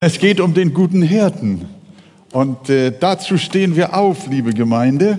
Es 0.00 0.20
geht 0.20 0.38
um 0.38 0.54
den 0.54 0.74
guten 0.74 1.02
Hirten. 1.02 1.66
Und 2.30 2.70
äh, 2.70 2.92
dazu 2.96 3.36
stehen 3.36 3.74
wir 3.74 3.96
auf, 3.96 4.28
liebe 4.28 4.54
Gemeinde, 4.54 5.18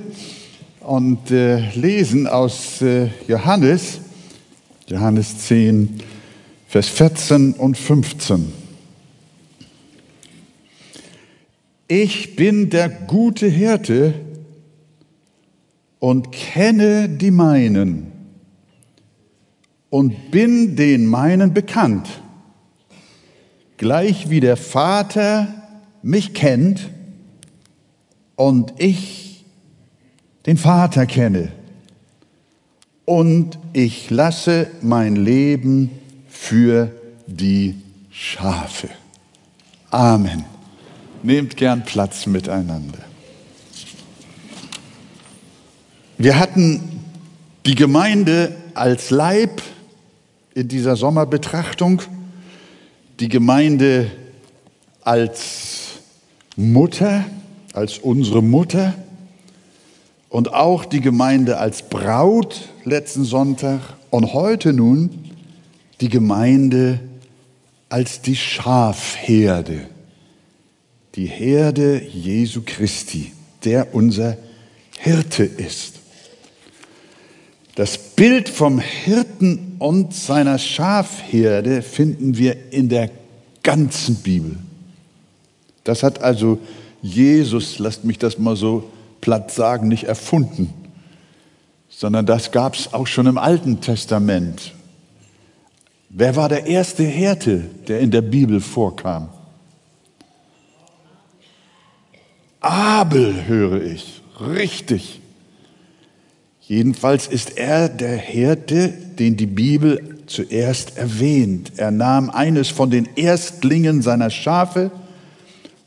und 0.80 1.32
äh, 1.32 1.70
lesen 1.76 2.28
aus 2.28 2.82
äh, 2.82 3.10
Johannes, 3.28 4.00
Johannes 4.88 5.38
10, 5.40 6.00
Vers 6.66 6.88
14 6.88 7.56
und 7.56 7.78
15. 7.78 8.54
Ich 11.90 12.38
bin 12.38 12.70
der 12.70 12.88
gute 12.88 13.48
Hirte 13.48 14.14
und 16.00 16.32
kenne 16.32 17.10
die 17.10 17.32
meinen 17.32 18.14
und 19.90 20.32
bin 20.32 20.78
den 20.78 21.06
meinen 21.06 21.54
bekannt 21.54 22.08
gleich 23.80 24.30
wie 24.30 24.42
der 24.42 24.58
Vater 24.58 25.48
mich 26.04 26.34
kennt 26.34 26.90
und 28.36 28.74
ich 28.78 29.46
den 30.46 30.58
Vater 30.58 31.06
kenne. 31.06 31.52
Und 33.06 33.58
ich 33.74 34.10
lasse 34.10 34.68
mein 34.82 35.16
Leben 35.16 35.92
für 36.28 36.92
die 37.26 37.76
Schafe. 38.12 38.90
Amen. 39.90 40.44
Nehmt 41.24 41.56
gern 41.56 41.86
Platz 41.86 42.26
miteinander. 42.28 43.00
Wir 46.18 46.38
hatten 46.38 47.02
die 47.66 47.76
Gemeinde 47.76 48.56
als 48.74 49.10
Leib 49.10 49.62
in 50.54 50.68
dieser 50.68 50.98
Sommerbetrachtung 50.98 52.02
die 53.20 53.30
Gemeinde 53.30 54.10
als 55.02 56.00
Mutter, 56.56 57.26
als 57.74 57.98
unsere 57.98 58.42
Mutter 58.42 58.96
und 60.30 60.54
auch 60.54 60.86
die 60.86 61.02
Gemeinde 61.02 61.58
als 61.58 61.82
Braut 61.82 62.70
letzten 62.86 63.26
Sonntag 63.26 63.82
und 64.10 64.34
heute 64.34 64.74
nun 64.74 65.10
die 66.02 66.10
Gemeinde 66.10 67.00
als 67.90 68.22
die 68.22 68.36
Schafherde, 68.36 69.82
die 71.16 71.26
Herde 71.26 72.02
Jesu 72.02 72.62
Christi, 72.66 73.34
der 73.66 73.94
unser 73.94 74.38
Hirte 74.98 75.44
ist. 75.44 75.99
Das 77.76 77.98
Bild 77.98 78.50
vom 78.50 78.80
Hirten 78.80 79.76
und 79.80 80.14
seiner 80.14 80.58
Schafherde 80.58 81.82
finden 81.82 82.38
wir 82.38 82.74
in 82.74 82.90
der 82.90 83.10
ganzen 83.64 84.16
Bibel. 84.16 84.58
Das 85.84 86.04
hat 86.04 86.22
also 86.22 86.60
Jesus, 87.02 87.80
lasst 87.80 88.04
mich 88.04 88.18
das 88.18 88.38
mal 88.38 88.56
so 88.56 88.92
platt 89.22 89.52
sagen, 89.52 89.88
nicht 89.88 90.06
erfunden, 90.06 90.74
sondern 91.90 92.26
das 92.26 92.52
gab 92.52 92.76
es 92.76 92.94
auch 92.94 93.08
schon 93.08 93.28
im 93.28 93.38
Alten 93.38 93.82
Testament. 93.82 94.74
Wer 96.10 96.36
war 96.36 96.50
der 96.50 96.66
erste 96.66 97.04
Hirte, 97.04 97.66
der 97.88 98.00
in 98.00 98.12
der 98.12 98.22
Bibel 98.22 98.62
vorkam? 98.62 99.30
Abel 102.60 103.48
höre 103.48 103.82
ich, 103.82 104.22
richtig. 104.40 105.22
Jedenfalls 106.70 107.26
ist 107.26 107.58
er 107.58 107.90
der 107.90 108.16
Hirte, 108.16 108.90
den 108.90 109.36
die 109.36 109.48
Bibel 109.48 110.20
zuerst 110.28 110.98
erwähnt. 110.98 111.72
Er 111.78 111.90
nahm 111.90 112.30
eines 112.30 112.70
von 112.70 112.92
den 112.92 113.10
Erstlingen 113.16 114.04
seiner 114.04 114.30
Schafe 114.30 114.92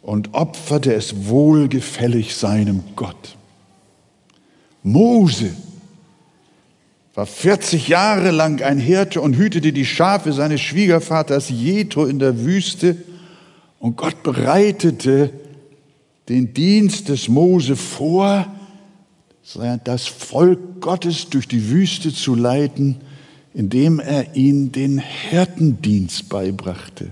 und 0.03 0.35
opferte 0.35 0.93
es 0.93 1.29
wohlgefällig 1.29 2.35
seinem 2.35 2.83
Gott. 2.97 3.37
Mose 4.83 5.51
war 7.15 7.27
40 7.27 7.87
Jahre 7.87 8.33
lang 8.33 8.61
ein 8.61 8.81
Hirte 8.81 9.21
und 9.21 9.37
hütete 9.37 9.73
die 9.73 9.87
Schafe 9.87 10.33
seines 10.33 10.63
Schwiegervaters 10.63 11.48
Jethro 11.48 12.07
in 12.07 12.19
der 12.19 12.41
Wüste 12.41 12.97
und 13.79 13.97
Gott 13.97 14.25
bereitete 14.25 15.31
den 16.29 16.53
Dienst 16.53 17.09
des 17.09 17.29
Mose 17.29 17.77
vor, 17.77 18.48
das 19.85 20.07
Volk 20.07 20.80
Gottes 20.80 21.29
durch 21.29 21.48
die 21.48 21.69
Wüste 21.70 22.13
zu 22.13 22.35
leiten, 22.35 23.01
indem 23.55 24.01
er 24.01 24.35
ihnen 24.35 24.73
den 24.73 24.98
Hirtendienst 24.98 26.29
beibrachte. 26.29 27.11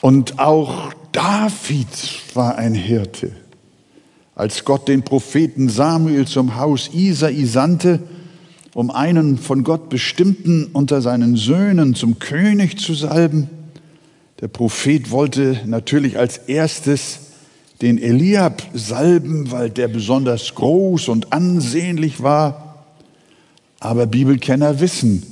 Und 0.00 0.38
auch 0.38 0.92
David 1.12 1.88
war 2.34 2.56
ein 2.56 2.74
Hirte. 2.74 3.32
Als 4.34 4.64
Gott 4.64 4.88
den 4.88 5.02
Propheten 5.02 5.68
Samuel 5.68 6.26
zum 6.26 6.56
Haus 6.56 6.90
Isai 6.92 7.44
sandte, 7.44 8.00
um 8.74 8.90
einen 8.90 9.38
von 9.38 9.64
Gott 9.64 9.88
bestimmten 9.88 10.66
unter 10.66 11.00
seinen 11.00 11.36
Söhnen 11.36 11.94
zum 11.94 12.18
König 12.18 12.78
zu 12.78 12.92
salben, 12.92 13.48
der 14.40 14.48
Prophet 14.48 15.10
wollte 15.10 15.62
natürlich 15.64 16.18
als 16.18 16.36
erstes 16.36 17.25
den 17.82 17.98
Eliab 17.98 18.62
salben, 18.72 19.50
weil 19.50 19.70
der 19.70 19.88
besonders 19.88 20.54
groß 20.54 21.08
und 21.08 21.32
ansehnlich 21.32 22.22
war. 22.22 22.84
Aber 23.80 24.06
Bibelkenner 24.06 24.80
wissen, 24.80 25.22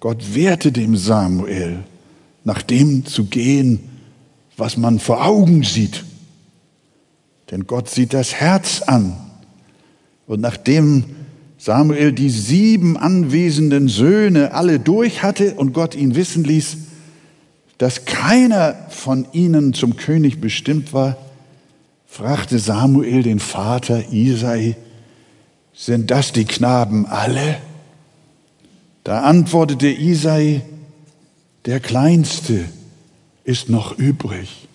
Gott 0.00 0.34
wehrte 0.34 0.72
dem 0.72 0.96
Samuel, 0.96 1.84
nach 2.44 2.62
dem 2.62 3.04
zu 3.04 3.26
gehen, 3.26 3.80
was 4.56 4.76
man 4.76 4.98
vor 4.98 5.24
Augen 5.24 5.62
sieht. 5.62 6.04
Denn 7.50 7.66
Gott 7.66 7.88
sieht 7.90 8.14
das 8.14 8.34
Herz 8.34 8.82
an. 8.82 9.16
Und 10.26 10.40
nachdem 10.40 11.04
Samuel 11.58 12.12
die 12.12 12.30
sieben 12.30 12.96
anwesenden 12.96 13.88
Söhne 13.88 14.54
alle 14.54 14.80
durch 14.80 15.22
hatte 15.22 15.54
und 15.54 15.72
Gott 15.74 15.94
ihn 15.94 16.14
wissen 16.14 16.42
ließ, 16.42 16.78
dass 17.78 18.04
keiner 18.04 18.74
von 18.88 19.26
ihnen 19.32 19.74
zum 19.74 19.96
König 19.96 20.40
bestimmt 20.40 20.92
war, 20.92 21.16
fragte 22.12 22.58
Samuel 22.58 23.22
den 23.22 23.40
Vater 23.40 24.12
Isai, 24.12 24.76
sind 25.72 26.10
das 26.10 26.30
die 26.30 26.44
Knaben 26.44 27.06
alle? 27.06 27.58
Da 29.02 29.22
antwortete 29.22 29.88
Isai, 29.88 30.60
der 31.64 31.80
Kleinste 31.80 32.66
ist 33.44 33.70
noch 33.70 33.96
übrig. 33.96 34.68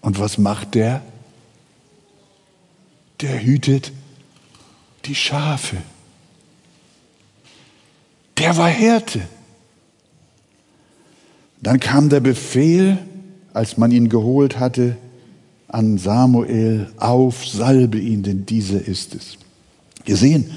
Und 0.00 0.20
was 0.20 0.38
macht 0.38 0.76
der? 0.76 1.02
Der 3.20 3.42
hütet 3.42 3.90
die 5.06 5.16
Schafe. 5.16 5.76
Der 8.38 8.56
war 8.56 8.68
Hirte. 8.68 9.22
Dann 11.60 11.80
kam 11.80 12.10
der 12.10 12.20
Befehl, 12.20 12.96
als 13.52 13.76
man 13.76 13.90
ihn 13.90 14.08
geholt 14.08 14.60
hatte, 14.60 14.96
an 15.72 15.98
Samuel 15.98 16.90
auf, 16.96 17.46
salbe 17.46 17.98
ihn, 17.98 18.22
denn 18.22 18.44
dieser 18.44 18.86
ist 18.86 19.14
es. 19.14 19.38
Ihr 20.04 20.16
sehen, 20.16 20.50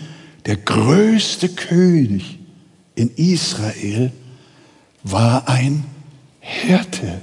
der 0.46 0.57
größte 0.57 1.50
König 1.50 2.40
in 2.96 3.09
Israel 3.16 4.12
war 5.03 5.47
ein 5.47 5.84
Hirte. 6.40 7.22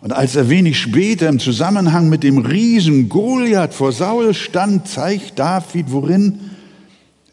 Und 0.00 0.12
als 0.12 0.36
er 0.36 0.50
wenig 0.50 0.78
später 0.78 1.28
im 1.28 1.38
Zusammenhang 1.38 2.08
mit 2.08 2.24
dem 2.24 2.38
Riesen 2.38 3.08
Goliath 3.08 3.72
vor 3.72 3.92
Saul 3.92 4.34
stand, 4.34 4.86
zeigt 4.86 5.38
David, 5.38 5.86
worin 5.92 6.50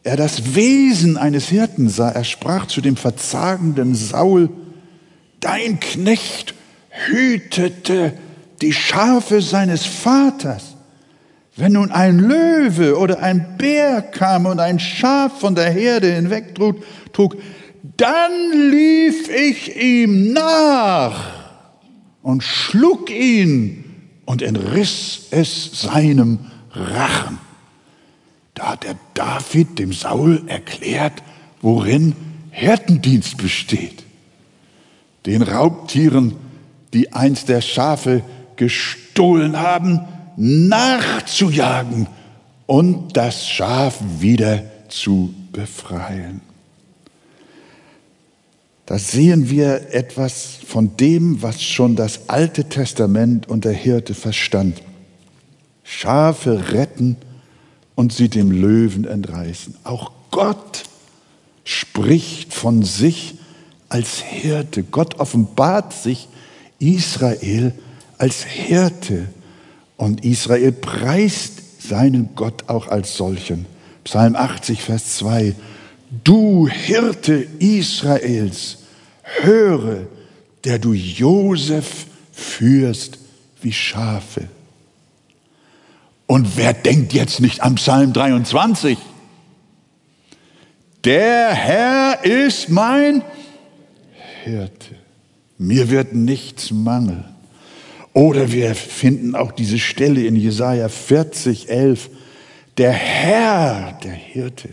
er 0.03 0.15
das 0.15 0.55
Wesen 0.55 1.17
eines 1.17 1.49
Hirten 1.49 1.89
sah. 1.89 2.09
Er 2.09 2.23
sprach 2.23 2.67
zu 2.67 2.81
dem 2.81 2.95
verzagenden 2.95 3.93
Saul, 3.93 4.49
dein 5.41 5.79
Knecht 5.79 6.53
hütete 6.91 8.13
die 8.61 8.73
Schafe 8.73 9.41
seines 9.41 9.85
Vaters. 9.85 10.75
Wenn 11.55 11.73
nun 11.73 11.91
ein 11.91 12.19
Löwe 12.19 12.97
oder 12.97 13.19
ein 13.19 13.57
Bär 13.57 14.01
kam 14.01 14.45
und 14.45 14.59
ein 14.59 14.79
Schaf 14.79 15.39
von 15.39 15.55
der 15.55 15.69
Herde 15.69 16.13
hinwegtrug, 16.13 16.77
trug, 17.11 17.37
dann 17.97 18.71
lief 18.71 19.29
ich 19.29 19.75
ihm 19.75 20.33
nach 20.33 21.33
und 22.21 22.43
schlug 22.43 23.09
ihn 23.09 23.83
und 24.25 24.41
entriss 24.41 25.27
es 25.31 25.81
seinem 25.81 26.39
Rachen. 26.71 27.39
Da 28.53 28.71
hat 28.71 28.83
der 28.83 28.95
David 29.13 29.79
dem 29.79 29.93
Saul 29.93 30.43
erklärt, 30.47 31.23
worin 31.61 32.15
Hirtendienst 32.51 33.37
besteht. 33.37 34.03
Den 35.25 35.41
Raubtieren 35.41 36.35
die 36.93 37.13
einst 37.13 37.49
der 37.49 37.61
Schafe 37.61 38.23
gestohlen 38.55 39.59
haben, 39.59 40.01
nachzujagen 40.37 42.07
und 42.65 43.15
das 43.17 43.47
Schaf 43.47 43.99
wieder 44.19 44.63
zu 44.87 45.33
befreien. 45.51 46.41
da 48.85 48.97
sehen 48.99 49.49
wir 49.49 49.93
etwas 49.93 50.57
von 50.65 50.97
dem, 50.97 51.41
was 51.41 51.61
schon 51.61 51.95
das 51.95 52.29
Alte 52.29 52.65
Testament 52.65 53.47
und 53.47 53.63
der 53.63 53.73
Hirte 53.73 54.13
verstand. 54.13 54.81
Schafe 55.83 56.71
retten 56.73 57.15
und 57.95 58.11
sie 58.11 58.27
dem 58.29 58.51
Löwen 58.51 59.05
entreißen. 59.05 59.75
Auch 59.83 60.11
Gott 60.29 60.83
spricht 61.63 62.53
von 62.53 62.83
sich 62.83 63.35
als 63.89 64.19
Hirte. 64.19 64.83
Gott 64.83 65.19
offenbart 65.19 65.93
sich 65.93 66.27
Israel 66.81 67.73
als 68.17 68.43
Hirte. 68.43 69.27
Und 69.97 70.25
Israel 70.25 70.71
preist 70.71 71.81
seinen 71.81 72.35
Gott 72.35 72.67
auch 72.67 72.87
als 72.87 73.15
solchen. 73.15 73.65
Psalm 74.03 74.35
80, 74.35 74.81
Vers 74.81 75.17
2. 75.17 75.55
Du 76.23 76.67
Hirte 76.67 77.47
Israels, 77.59 78.79
höre, 79.41 80.07
der 80.63 80.79
du 80.79 80.93
Josef 80.93 82.07
führst 82.31 83.19
wie 83.61 83.71
Schafe. 83.71 84.47
Und 86.27 86.57
wer 86.57 86.73
denkt 86.73 87.13
jetzt 87.13 87.41
nicht 87.41 87.61
am 87.61 87.75
Psalm 87.75 88.13
23? 88.13 88.97
Der 91.03 91.49
Herr 91.53 92.23
ist 92.23 92.69
mein 92.69 93.21
Hirte. 94.43 95.00
Mir 95.61 95.91
wird 95.91 96.15
nichts 96.15 96.71
mangeln. 96.71 97.23
Oder 98.13 98.51
wir 98.51 98.73
finden 98.73 99.35
auch 99.35 99.51
diese 99.51 99.77
Stelle 99.77 100.25
in 100.25 100.35
Jesaja 100.35 100.89
40, 100.89 101.69
11. 101.69 102.09
Der 102.79 102.91
Herr, 102.91 103.95
der 104.03 104.11
Hirte, 104.11 104.69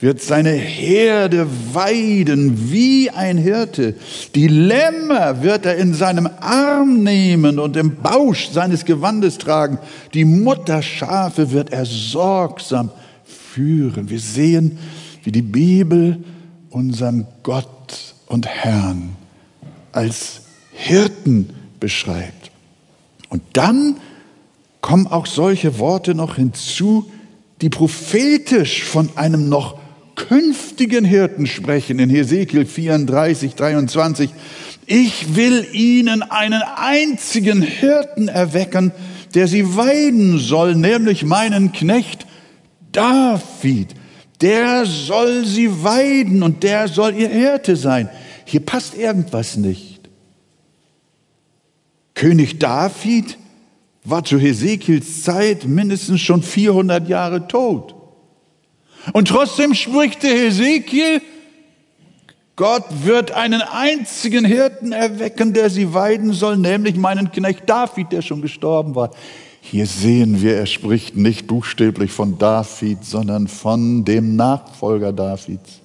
wird 0.00 0.22
seine 0.22 0.52
Herde 0.52 1.46
weiden 1.74 2.72
wie 2.72 3.10
ein 3.10 3.36
Hirte. 3.36 3.96
Die 4.34 4.48
Lämmer 4.48 5.42
wird 5.42 5.66
er 5.66 5.76
in 5.76 5.92
seinem 5.92 6.30
Arm 6.40 7.02
nehmen 7.02 7.58
und 7.58 7.76
im 7.76 7.96
Bausch 7.96 8.48
seines 8.48 8.86
Gewandes 8.86 9.36
tragen. 9.36 9.78
Die 10.14 10.24
Mutterschafe 10.24 11.52
wird 11.52 11.70
er 11.70 11.84
sorgsam 11.84 12.90
führen. 13.26 14.08
Wir 14.08 14.20
sehen, 14.20 14.78
wie 15.22 15.32
die 15.32 15.42
Bibel 15.42 16.24
unseren 16.70 17.26
Gott 17.42 18.14
und 18.26 18.46
Herrn 18.46 19.17
als 19.98 20.42
Hirten 20.70 21.50
beschreibt. 21.80 22.52
Und 23.30 23.42
dann 23.54 23.96
kommen 24.80 25.08
auch 25.08 25.26
solche 25.26 25.80
Worte 25.80 26.14
noch 26.14 26.36
hinzu, 26.36 27.10
die 27.60 27.68
prophetisch 27.68 28.84
von 28.84 29.10
einem 29.16 29.48
noch 29.48 29.76
künftigen 30.14 31.04
Hirten 31.04 31.48
sprechen 31.48 31.98
in 31.98 32.10
Hesekiel 32.10 32.64
34, 32.64 33.56
23. 33.56 34.30
Ich 34.86 35.34
will 35.34 35.66
ihnen 35.72 36.22
einen 36.22 36.62
einzigen 36.62 37.60
Hirten 37.60 38.28
erwecken, 38.28 38.92
der 39.34 39.48
sie 39.48 39.76
weiden 39.76 40.38
soll, 40.38 40.76
nämlich 40.76 41.24
meinen 41.24 41.72
Knecht 41.72 42.24
David. 42.92 43.96
Der 44.40 44.86
soll 44.86 45.44
sie 45.44 45.82
weiden 45.82 46.44
und 46.44 46.62
der 46.62 46.86
soll 46.86 47.16
ihr 47.16 47.28
Hirte 47.28 47.74
sein. 47.74 48.08
Hier 48.44 48.60
passt 48.60 48.96
irgendwas 48.96 49.56
nicht. 49.56 49.87
König 52.18 52.58
David 52.58 53.38
war 54.02 54.24
zu 54.24 54.40
Hesekiels 54.40 55.22
Zeit 55.22 55.66
mindestens 55.66 56.20
schon 56.20 56.42
400 56.42 57.08
Jahre 57.08 57.46
tot. 57.46 57.94
Und 59.12 59.28
trotzdem 59.28 59.72
spricht 59.72 60.24
der 60.24 60.32
Hesekiel, 60.32 61.22
Gott 62.56 62.82
wird 63.04 63.30
einen 63.30 63.62
einzigen 63.62 64.44
Hirten 64.44 64.90
erwecken, 64.90 65.52
der 65.52 65.70
sie 65.70 65.94
weiden 65.94 66.32
soll, 66.32 66.56
nämlich 66.56 66.96
meinen 66.96 67.30
Knecht 67.30 67.70
David, 67.70 68.10
der 68.10 68.22
schon 68.22 68.42
gestorben 68.42 68.96
war. 68.96 69.12
Hier 69.60 69.86
sehen 69.86 70.42
wir, 70.42 70.56
er 70.56 70.66
spricht 70.66 71.16
nicht 71.16 71.46
buchstäblich 71.46 72.10
von 72.10 72.36
David, 72.36 73.04
sondern 73.04 73.46
von 73.46 74.04
dem 74.04 74.34
Nachfolger 74.34 75.12
Davids, 75.12 75.82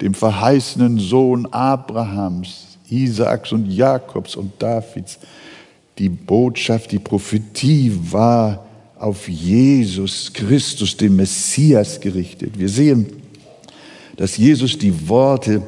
dem 0.00 0.14
verheißenen 0.14 0.98
Sohn 0.98 1.46
Abrahams, 1.46 2.78
Isaaks 2.88 3.52
und 3.52 3.70
Jakobs 3.70 4.34
und 4.34 4.60
Davids. 4.60 5.20
Die 6.00 6.08
Botschaft, 6.08 6.92
die 6.92 6.98
Prophetie 6.98 7.92
war 8.10 8.64
auf 8.98 9.28
Jesus 9.28 10.32
Christus, 10.32 10.96
den 10.96 11.14
Messias, 11.14 12.00
gerichtet. 12.00 12.58
Wir 12.58 12.70
sehen, 12.70 13.04
dass 14.16 14.38
Jesus 14.38 14.78
die 14.78 15.10
Worte, 15.10 15.62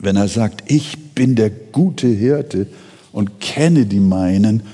wenn 0.00 0.16
er 0.16 0.26
sagt, 0.26 0.68
ich 0.68 0.98
bin 1.14 1.36
der 1.36 1.50
gute 1.50 2.08
Hirte 2.08 2.66
und 3.12 3.38
kenne 3.38 3.86
die 3.86 4.00
meinen, 4.00 4.64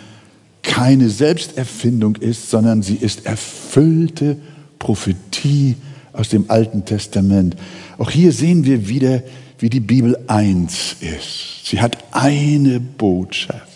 keine 0.63 1.11
Selbsterfindung 1.11 2.17
ist, 2.17 2.49
sondern 2.49 2.81
sie 2.81 2.97
ist 2.97 3.27
erfüllte 3.27 4.39
Prophetie 4.79 5.75
aus 6.15 6.31
dem 6.31 6.47
Alten 6.49 6.87
Testament. 6.87 7.55
Auch 7.99 8.11
hier 8.11 8.33
sehen 8.33 8.65
wir 8.65 8.89
wieder, 8.89 9.23
wie 9.59 9.69
die 9.69 9.81
Bibel 9.81 10.19
eins 10.27 10.97
ist. 11.01 11.67
Sie 11.67 11.83
hat 11.83 11.99
eine 12.13 12.81
Botschaft. 12.81 13.76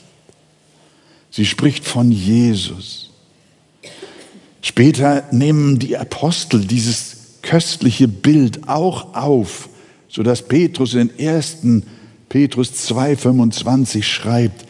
Sie 1.31 1.47
spricht 1.47 1.85
von 1.85 2.11
Jesus. 2.11 3.11
Später 4.63 5.25
nehmen 5.31 5.79
die 5.79 5.97
Apostel 5.97 6.65
dieses 6.65 7.39
köstliche 7.43 8.09
Bild 8.09 8.69
auch 8.69 9.15
auf, 9.15 9.69
so 10.09 10.23
dass 10.23 10.47
Petrus 10.47 10.95
in 10.95 11.11
1. 11.19 11.59
Petrus 12.29 12.73
2,25 12.91 14.03
schreibt, 14.03 14.67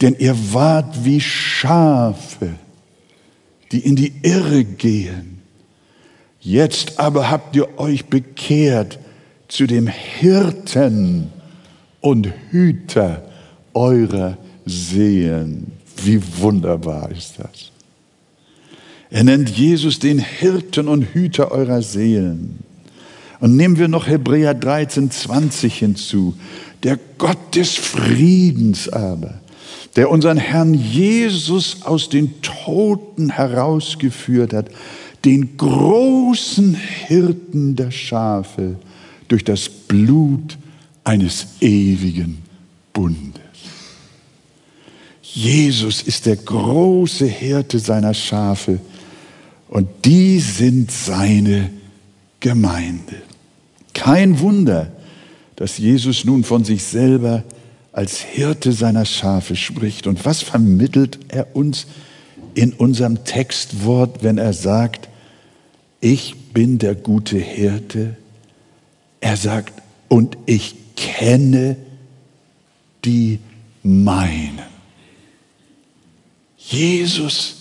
denn 0.00 0.16
ihr 0.18 0.36
wart 0.52 1.04
wie 1.04 1.20
Schafe, 1.20 2.50
die 3.70 3.80
in 3.80 3.96
die 3.96 4.12
Irre 4.22 4.64
gehen. 4.64 5.40
Jetzt 6.40 6.98
aber 6.98 7.30
habt 7.30 7.54
ihr 7.56 7.78
euch 7.78 8.06
bekehrt 8.06 8.98
zu 9.48 9.66
dem 9.66 9.86
Hirten 9.86 11.30
und 12.00 12.32
Hüter 12.50 13.22
eurer 13.74 14.38
Seelen. 14.66 15.72
Wie 16.04 16.20
wunderbar 16.38 17.10
ist 17.10 17.34
das. 17.38 17.70
Er 19.10 19.24
nennt 19.24 19.50
Jesus 19.50 19.98
den 19.98 20.18
Hirten 20.18 20.88
und 20.88 21.02
Hüter 21.02 21.52
eurer 21.52 21.82
Seelen. 21.82 22.60
Und 23.40 23.56
nehmen 23.56 23.76
wir 23.76 23.88
noch 23.88 24.06
Hebräer 24.06 24.54
13, 24.54 25.10
20 25.10 25.78
hinzu. 25.78 26.34
Der 26.82 26.98
Gott 27.18 27.54
des 27.54 27.74
Friedens 27.74 28.88
aber, 28.88 29.40
der 29.96 30.10
unseren 30.10 30.38
Herrn 30.38 30.74
Jesus 30.74 31.82
aus 31.82 32.08
den 32.08 32.40
Toten 32.40 33.30
herausgeführt 33.30 34.54
hat, 34.54 34.70
den 35.24 35.56
großen 35.56 36.74
Hirten 36.74 37.76
der 37.76 37.90
Schafe 37.90 38.76
durch 39.28 39.44
das 39.44 39.68
Blut 39.68 40.56
eines 41.04 41.46
ewigen 41.60 42.38
Bundes. 42.92 43.31
Jesus 45.34 46.02
ist 46.02 46.26
der 46.26 46.36
große 46.36 47.26
Hirte 47.26 47.78
seiner 47.78 48.12
Schafe 48.12 48.80
und 49.68 49.88
die 50.04 50.38
sind 50.40 50.90
seine 50.90 51.70
Gemeinde. 52.40 53.22
Kein 53.94 54.40
Wunder, 54.40 54.92
dass 55.56 55.78
Jesus 55.78 56.24
nun 56.24 56.44
von 56.44 56.64
sich 56.64 56.82
selber 56.82 57.44
als 57.92 58.20
Hirte 58.20 58.72
seiner 58.72 59.04
Schafe 59.04 59.56
spricht. 59.56 60.06
Und 60.06 60.24
was 60.24 60.42
vermittelt 60.42 61.18
er 61.28 61.54
uns 61.54 61.86
in 62.54 62.72
unserem 62.72 63.24
Textwort, 63.24 64.22
wenn 64.22 64.38
er 64.38 64.52
sagt, 64.52 65.08
ich 66.00 66.34
bin 66.52 66.78
der 66.78 66.94
gute 66.94 67.38
Hirte? 67.38 68.16
Er 69.20 69.36
sagt, 69.36 69.82
und 70.08 70.36
ich 70.46 70.74
kenne 70.96 71.76
die 73.04 73.38
meinen. 73.82 74.71
Jesus 76.72 77.56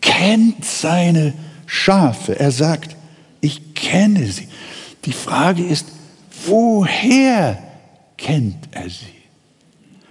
kennt 0.00 0.64
seine 0.64 1.32
Schafe. 1.66 2.38
Er 2.38 2.52
sagt, 2.52 2.94
ich 3.40 3.74
kenne 3.74 4.26
sie. 4.30 4.48
Die 5.06 5.12
Frage 5.12 5.64
ist, 5.64 5.86
woher 6.46 7.62
kennt 8.18 8.68
er 8.72 8.90
sie? 8.90 9.06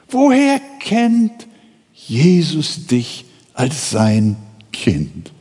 Woher 0.09 0.59
kennt 0.79 1.47
Jesus 1.93 2.87
dich 2.87 3.25
als 3.53 3.91
sein 3.91 4.35
Kind? 4.71 5.31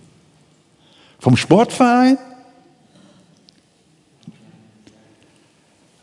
Vom 1.18 1.37
Sportverein? 1.37 2.18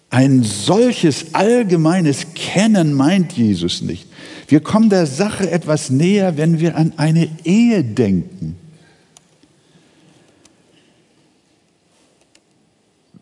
Ein 0.09 0.43
solches 0.43 1.35
allgemeines 1.35 2.33
Kennen 2.33 2.93
meint 2.93 3.33
Jesus 3.33 3.81
nicht. 3.81 4.08
Wir 4.49 4.61
kommen 4.61 4.89
der 4.89 5.05
Sache 5.05 5.49
etwas 5.51 5.91
näher, 5.91 6.35
wenn 6.35 6.59
wir 6.59 6.75
an 6.75 6.93
eine 6.97 7.29
Ehe 7.43 7.83
denken. 7.83 8.57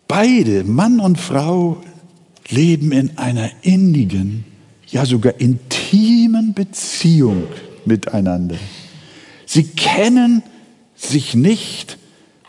Beide, 0.07 0.63
Mann 0.63 1.01
und 1.01 1.19
Frau, 1.19 1.81
leben 2.48 2.93
in 2.93 3.17
einer 3.17 3.51
innigen, 3.62 4.46
ja 4.88 5.05
sogar 5.05 5.41
intimen 5.41 6.53
Beziehung 6.53 7.43
miteinander. 7.84 8.55
Sie 9.46 9.65
kennen 9.65 10.43
sich 10.96 11.36
nicht, 11.36 11.98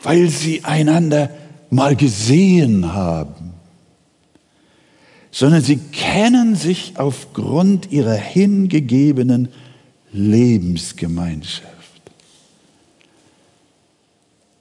weil 0.04 0.28
sie 0.28 0.64
einander 0.64 1.30
mal 1.68 1.97
gesehen 1.97 2.92
haben, 2.92 3.48
sondern 5.30 5.62
sie 5.62 5.76
kennen 5.76 6.54
sich 6.56 6.94
aufgrund 6.97 7.92
ihrer 7.92 8.14
hingegebenen 8.14 9.49
Lebensgemeinschaft. 10.12 11.68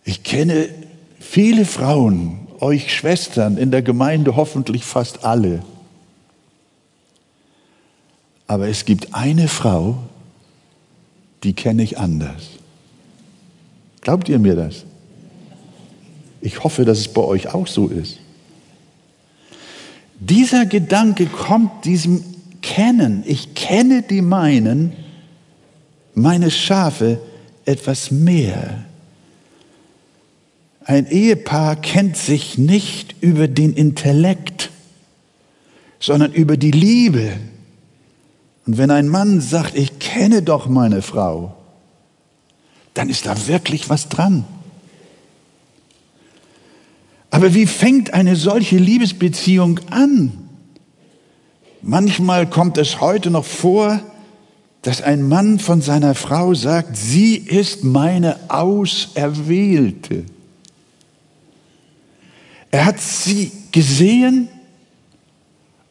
Ich 0.03 0.23
kenne 0.23 0.69
viele 1.19 1.65
Frauen, 1.65 2.47
euch 2.59 2.93
Schwestern 2.93 3.57
in 3.57 3.71
der 3.71 3.81
Gemeinde 3.81 4.35
hoffentlich 4.35 4.83
fast 4.83 5.23
alle. 5.23 5.63
Aber 8.47 8.67
es 8.67 8.85
gibt 8.85 9.13
eine 9.13 9.47
Frau, 9.47 9.97
die 11.43 11.53
kenne 11.53 11.83
ich 11.83 11.97
anders. 11.97 12.49
Glaubt 14.01 14.29
ihr 14.29 14.39
mir 14.39 14.55
das? 14.55 14.85
Ich 16.41 16.63
hoffe, 16.63 16.85
dass 16.85 16.99
es 16.99 17.07
bei 17.09 17.21
euch 17.21 17.53
auch 17.53 17.67
so 17.67 17.87
ist. 17.87 18.19
Dieser 20.19 20.65
Gedanke 20.65 21.27
kommt 21.27 21.85
diesem 21.85 22.23
Kennen. 22.61 23.23
Ich 23.25 23.53
kenne 23.53 24.01
die 24.01 24.21
meinen, 24.21 24.93
meine 26.15 26.49
Schafe 26.49 27.19
etwas 27.65 28.09
mehr. 28.09 28.83
Ein 30.83 31.05
Ehepaar 31.07 31.75
kennt 31.75 32.17
sich 32.17 32.57
nicht 32.57 33.15
über 33.21 33.47
den 33.47 33.73
Intellekt, 33.73 34.71
sondern 35.99 36.31
über 36.31 36.57
die 36.57 36.71
Liebe. 36.71 37.33
Und 38.65 38.77
wenn 38.77 38.89
ein 38.89 39.07
Mann 39.07 39.41
sagt, 39.41 39.77
ich 39.77 39.99
kenne 39.99 40.41
doch 40.41 40.67
meine 40.67 41.01
Frau, 41.01 41.55
dann 42.93 43.09
ist 43.09 43.25
da 43.25 43.47
wirklich 43.47 43.89
was 43.89 44.09
dran. 44.09 44.45
Aber 47.29 47.53
wie 47.53 47.67
fängt 47.67 48.13
eine 48.13 48.35
solche 48.35 48.77
Liebesbeziehung 48.77 49.79
an? 49.89 50.47
Manchmal 51.81 52.49
kommt 52.49 52.77
es 52.77 53.01
heute 53.01 53.29
noch 53.29 53.45
vor, 53.45 53.99
dass 54.81 55.01
ein 55.01 55.27
Mann 55.27 55.59
von 55.59 55.81
seiner 55.81 56.15
Frau 56.15 56.53
sagt, 56.53 56.95
sie 56.95 57.35
ist 57.35 57.83
meine 57.83 58.37
Auserwählte. 58.49 60.25
Er 62.71 62.85
hat 62.85 63.01
sie 63.01 63.51
gesehen 63.71 64.47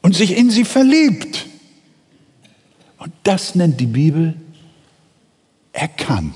und 0.02 0.14
sich 0.14 0.37
in 0.37 0.50
sie 0.50 0.64
verliebt. 0.64 1.47
Und 2.99 3.12
das 3.23 3.55
nennt 3.55 3.81
die 3.81 3.87
Bibel 3.87 4.35
erkannt. 5.73 6.35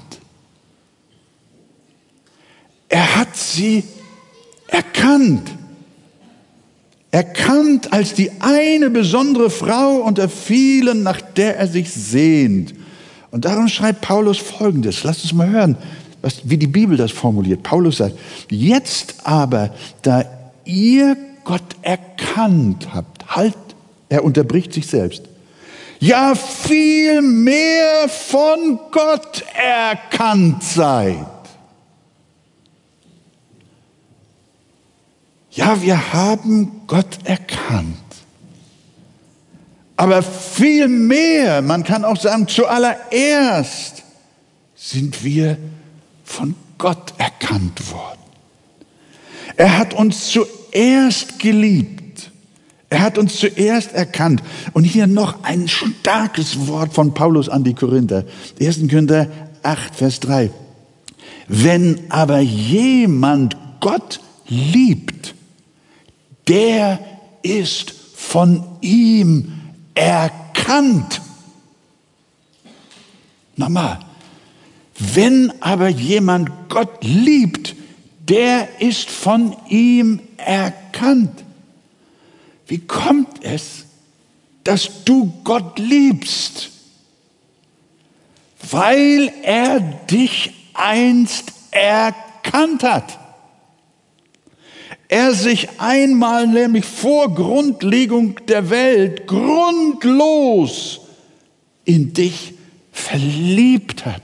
Er 2.88 3.16
hat 3.16 3.36
sie 3.36 3.84
erkannt. 4.70 5.50
Erkannt 7.10 7.92
als 7.92 8.14
die 8.14 8.30
eine 8.40 8.88
besondere 8.88 9.50
Frau 9.50 9.96
unter 9.96 10.28
vielen, 10.28 11.02
nach 11.02 11.20
der 11.20 11.56
er 11.56 11.66
sich 11.66 11.92
sehnt. 11.92 12.74
Und 13.32 13.44
darum 13.44 13.68
schreibt 13.68 14.00
Paulus 14.00 14.38
Folgendes. 14.38 15.02
Lasst 15.02 15.24
uns 15.24 15.32
mal 15.32 15.48
hören, 15.48 15.76
was, 16.22 16.48
wie 16.48 16.56
die 16.56 16.66
Bibel 16.66 16.96
das 16.96 17.10
formuliert. 17.10 17.62
Paulus 17.62 17.98
sagt, 17.98 18.14
jetzt 18.48 19.14
aber, 19.24 19.70
da 20.02 20.24
ihr 20.64 21.16
Gott 21.44 21.62
erkannt 21.82 22.88
habt, 22.92 23.26
halt, 23.34 23.56
er 24.08 24.24
unterbricht 24.24 24.72
sich 24.72 24.86
selbst, 24.86 25.24
ja 25.98 26.34
viel 26.34 27.22
mehr 27.22 28.08
von 28.08 28.78
Gott 28.90 29.44
erkannt 29.54 30.62
seid. 30.62 31.39
Ja, 35.60 35.82
wir 35.82 36.14
haben 36.14 36.86
Gott 36.86 37.18
erkannt. 37.24 37.94
Aber 39.94 40.22
viel 40.22 40.88
mehr, 40.88 41.60
man 41.60 41.84
kann 41.84 42.02
auch 42.02 42.16
sagen, 42.16 42.48
zuallererst 42.48 44.02
sind 44.74 45.22
wir 45.22 45.58
von 46.24 46.54
Gott 46.78 47.12
erkannt 47.18 47.92
worden. 47.92 48.20
Er 49.56 49.76
hat 49.76 49.92
uns 49.92 50.30
zuerst 50.30 51.38
geliebt. 51.38 52.30
Er 52.88 53.02
hat 53.02 53.18
uns 53.18 53.36
zuerst 53.36 53.92
erkannt. 53.92 54.42
Und 54.72 54.84
hier 54.84 55.06
noch 55.06 55.44
ein 55.44 55.68
starkes 55.68 56.68
Wort 56.68 56.94
von 56.94 57.12
Paulus 57.12 57.50
an 57.50 57.64
die 57.64 57.74
Korinther. 57.74 58.24
1. 58.58 58.88
Korinther 58.88 59.28
8, 59.62 59.94
Vers 59.94 60.20
3. 60.20 60.50
Wenn 61.48 62.00
aber 62.08 62.40
jemand 62.40 63.58
Gott 63.80 64.20
liebt, 64.48 65.34
der 66.50 66.98
ist 67.42 67.92
von 67.92 68.64
ihm 68.80 69.52
erkannt. 69.94 71.20
Nochmal, 73.54 74.00
wenn 74.98 75.52
aber 75.62 75.88
jemand 75.88 76.50
Gott 76.68 77.04
liebt, 77.04 77.76
der 78.28 78.80
ist 78.80 79.08
von 79.10 79.56
ihm 79.68 80.20
erkannt. 80.38 81.44
Wie 82.66 82.78
kommt 82.78 83.44
es, 83.44 83.84
dass 84.64 85.04
du 85.04 85.32
Gott 85.44 85.78
liebst? 85.78 86.70
Weil 88.70 89.32
er 89.42 89.78
dich 89.78 90.52
einst 90.74 91.52
erkannt 91.70 92.82
hat. 92.82 93.19
Er 95.10 95.34
sich 95.34 95.68
einmal 95.80 96.46
nämlich 96.46 96.84
vor 96.84 97.34
Grundlegung 97.34 98.36
der 98.46 98.70
Welt 98.70 99.26
grundlos 99.26 101.00
in 101.84 102.12
dich 102.12 102.54
verliebt 102.92 104.06
hat 104.06 104.22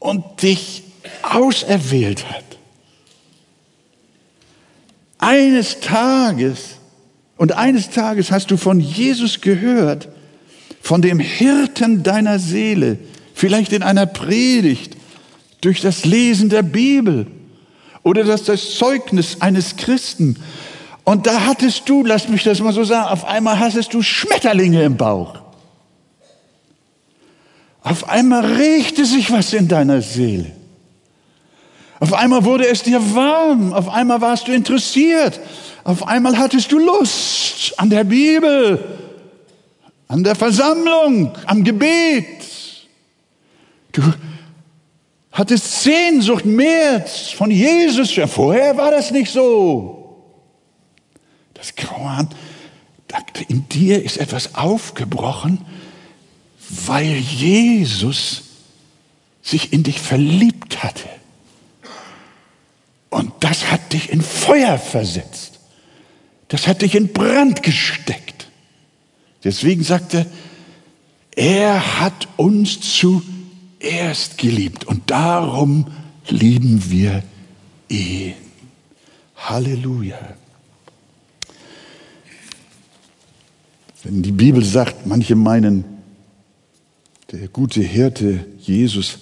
und 0.00 0.42
dich 0.42 0.82
auserwählt 1.22 2.28
hat. 2.28 2.44
Eines 5.16 5.80
Tages, 5.80 6.76
und 7.38 7.52
eines 7.52 7.88
Tages 7.88 8.30
hast 8.30 8.50
du 8.50 8.58
von 8.58 8.80
Jesus 8.80 9.40
gehört, 9.40 10.10
von 10.82 11.00
dem 11.00 11.20
Hirten 11.20 12.02
deiner 12.02 12.38
Seele, 12.38 12.98
vielleicht 13.32 13.72
in 13.72 13.82
einer 13.82 14.04
Predigt, 14.04 14.94
durch 15.62 15.80
das 15.80 16.04
Lesen 16.04 16.50
der 16.50 16.62
Bibel 16.62 17.26
oder 18.06 18.22
das, 18.22 18.44
das 18.44 18.76
Zeugnis 18.76 19.40
eines 19.40 19.74
Christen. 19.74 20.36
Und 21.02 21.26
da 21.26 21.44
hattest 21.44 21.88
du, 21.88 22.04
lass 22.04 22.28
mich 22.28 22.44
das 22.44 22.60
mal 22.60 22.72
so 22.72 22.84
sagen, 22.84 23.08
auf 23.08 23.24
einmal 23.24 23.58
hattest 23.58 23.92
du 23.94 24.00
Schmetterlinge 24.00 24.84
im 24.84 24.96
Bauch. 24.96 25.40
Auf 27.82 28.08
einmal 28.08 28.44
regte 28.44 29.04
sich 29.04 29.32
was 29.32 29.52
in 29.52 29.66
deiner 29.66 30.02
Seele. 30.02 30.52
Auf 31.98 32.12
einmal 32.12 32.44
wurde 32.44 32.68
es 32.68 32.84
dir 32.84 33.00
warm, 33.16 33.72
auf 33.72 33.88
einmal 33.88 34.20
warst 34.20 34.46
du 34.46 34.52
interessiert, 34.52 35.40
auf 35.82 36.06
einmal 36.06 36.38
hattest 36.38 36.70
du 36.70 36.78
Lust 36.78 37.74
an 37.76 37.90
der 37.90 38.04
Bibel, 38.04 38.84
an 40.06 40.22
der 40.22 40.36
Versammlung, 40.36 41.32
am 41.46 41.64
Gebet. 41.64 42.24
Du 43.90 44.02
hattest 45.36 45.82
Sehnsucht 45.82 46.46
mehr 46.46 47.04
von 47.36 47.50
Jesus. 47.50 48.18
Vorher 48.28 48.76
war 48.76 48.90
das 48.90 49.10
nicht 49.10 49.30
so. 49.30 50.24
Das 51.52 51.74
Grauen, 51.74 52.28
in 53.48 53.68
dir 53.68 54.02
ist 54.02 54.16
etwas 54.16 54.54
aufgebrochen, 54.54 55.64
weil 56.86 57.16
Jesus 57.16 58.42
sich 59.42 59.72
in 59.72 59.82
dich 59.82 60.00
verliebt 60.00 60.82
hatte. 60.82 61.08
Und 63.10 63.32
das 63.40 63.70
hat 63.70 63.92
dich 63.92 64.10
in 64.10 64.22
Feuer 64.22 64.78
versetzt. 64.78 65.60
Das 66.48 66.66
hat 66.66 66.82
dich 66.82 66.94
in 66.94 67.12
Brand 67.12 67.62
gesteckt. 67.62 68.48
Deswegen 69.44 69.84
sagte 69.84 70.26
er, 71.34 72.00
hat 72.00 72.26
uns 72.36 72.80
zuerst 73.80 74.38
geliebt 74.38 74.84
und 74.84 75.10
darum 75.10 75.86
lieben 76.28 76.90
wir 76.90 77.22
ihn. 77.88 78.34
Halleluja. 79.36 80.18
Wenn 84.02 84.22
die 84.22 84.32
Bibel 84.32 84.64
sagt, 84.64 85.06
manche 85.06 85.34
meinen, 85.34 85.84
der 87.32 87.48
gute 87.48 87.82
Hirte 87.82 88.46
Jesus 88.60 89.18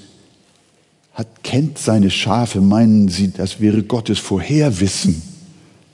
hat, 1.14 1.42
kennt 1.42 1.78
seine 1.78 2.11
Schafe, 2.11 2.61
meinen 2.61 3.08
sie, 3.08 3.32
das 3.32 3.61
wäre 3.61 3.82
Gottes 3.82 4.18
Vorherwissen, 4.18 5.23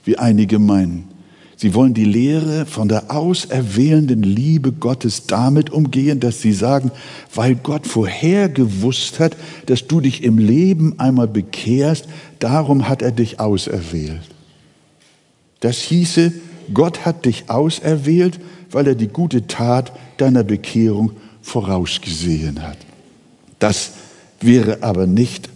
wie 0.03 0.17
einige 0.17 0.59
meinen. 0.59 1.10
Sie 1.61 1.75
wollen 1.75 1.93
die 1.93 2.05
Lehre 2.05 2.65
von 2.65 2.87
der 2.87 3.11
auserwählenden 3.15 4.23
Liebe 4.23 4.71
Gottes 4.71 5.27
damit 5.27 5.69
umgehen, 5.69 6.19
dass 6.19 6.41
sie 6.41 6.53
sagen, 6.53 6.89
weil 7.35 7.53
Gott 7.53 7.85
vorher 7.85 8.49
gewusst 8.49 9.19
hat, 9.19 9.37
dass 9.67 9.85
du 9.85 10.01
dich 10.01 10.23
im 10.23 10.39
Leben 10.39 10.97
einmal 10.97 11.27
bekehrst, 11.27 12.07
darum 12.39 12.89
hat 12.89 13.03
er 13.03 13.11
dich 13.11 13.39
auserwählt. 13.39 14.23
Das 15.59 15.77
hieße, 15.77 16.33
Gott 16.73 17.05
hat 17.05 17.25
dich 17.25 17.51
auserwählt, 17.51 18.39
weil 18.71 18.87
er 18.87 18.95
die 18.95 19.09
gute 19.09 19.45
Tat 19.45 19.91
deiner 20.17 20.43
Bekehrung 20.43 21.11
vorausgesehen 21.43 22.63
hat. 22.63 22.79
Das 23.59 23.91
wäre 24.39 24.81
aber 24.81 25.05
nicht 25.05 25.47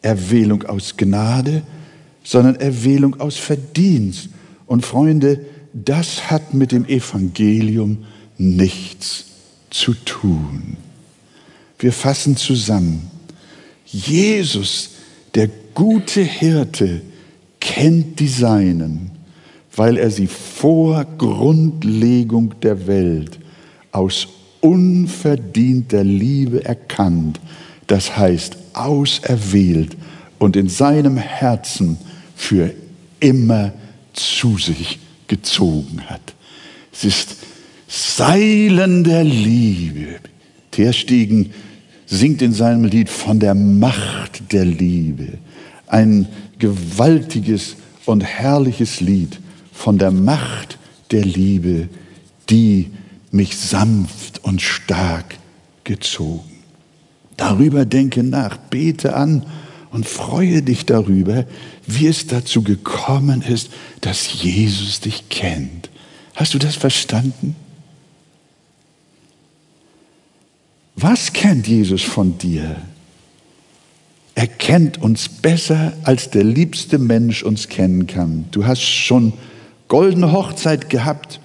Erwählung 0.00 0.64
aus 0.64 0.96
Gnade, 0.96 1.62
sondern 2.24 2.56
Erwählung 2.56 3.20
aus 3.20 3.36
Verdienst. 3.36 4.28
Und 4.64 4.86
Freunde, 4.86 5.44
das 5.72 6.30
hat 6.30 6.54
mit 6.54 6.72
dem 6.72 6.84
Evangelium 6.86 8.04
nichts 8.38 9.26
zu 9.70 9.94
tun. 9.94 10.76
Wir 11.78 11.92
fassen 11.92 12.36
zusammen. 12.36 13.10
Jesus, 13.86 14.90
der 15.34 15.48
gute 15.74 16.22
Hirte, 16.22 17.02
kennt 17.60 18.20
die 18.20 18.28
Seinen, 18.28 19.12
weil 19.74 19.96
er 19.96 20.10
sie 20.10 20.26
vor 20.26 21.04
Grundlegung 21.18 22.54
der 22.60 22.86
Welt 22.86 23.38
aus 23.92 24.28
unverdienter 24.60 26.04
Liebe 26.04 26.64
erkannt, 26.64 27.40
das 27.86 28.16
heißt 28.16 28.56
auserwählt 28.74 29.96
und 30.38 30.56
in 30.56 30.68
seinem 30.68 31.16
Herzen 31.16 31.98
für 32.36 32.72
immer 33.20 33.72
zu 34.12 34.58
sich 34.58 34.98
gezogen 35.32 36.02
hat. 36.10 36.34
Es 36.92 37.04
ist 37.04 37.36
Seilen 37.88 39.02
der 39.02 39.24
Liebe. 39.24 40.20
Terstegen 40.70 41.52
singt 42.04 42.42
in 42.42 42.52
seinem 42.52 42.84
Lied 42.84 43.08
von 43.08 43.40
der 43.40 43.54
Macht 43.54 44.52
der 44.52 44.66
Liebe. 44.66 45.38
Ein 45.86 46.28
gewaltiges 46.58 47.76
und 48.04 48.22
herrliches 48.22 49.00
Lied 49.00 49.40
von 49.72 49.96
der 49.96 50.10
Macht 50.10 50.76
der 51.10 51.24
Liebe, 51.24 51.88
die 52.50 52.90
mich 53.30 53.56
sanft 53.56 54.44
und 54.44 54.60
stark 54.60 55.38
gezogen. 55.84 56.58
Darüber 57.38 57.86
denke 57.86 58.22
nach, 58.22 58.58
bete 58.58 59.16
an 59.16 59.46
und 59.92 60.08
freue 60.08 60.62
dich 60.62 60.86
darüber, 60.86 61.44
wie 61.86 62.06
es 62.06 62.26
dazu 62.26 62.62
gekommen 62.62 63.42
ist, 63.42 63.70
dass 64.00 64.42
Jesus 64.42 65.00
dich 65.00 65.28
kennt. 65.28 65.90
Hast 66.34 66.54
du 66.54 66.58
das 66.58 66.74
verstanden? 66.74 67.54
Was 70.96 71.32
kennt 71.32 71.68
Jesus 71.68 72.02
von 72.02 72.38
dir? 72.38 72.76
Er 74.34 74.46
kennt 74.46 75.02
uns 75.02 75.28
besser, 75.28 75.92
als 76.04 76.30
der 76.30 76.44
liebste 76.44 76.98
Mensch 76.98 77.42
uns 77.42 77.68
kennen 77.68 78.06
kann. 78.06 78.46
Du 78.50 78.64
hast 78.64 78.82
schon 78.82 79.34
goldene 79.88 80.32
Hochzeit 80.32 80.88
gehabt 80.88 81.38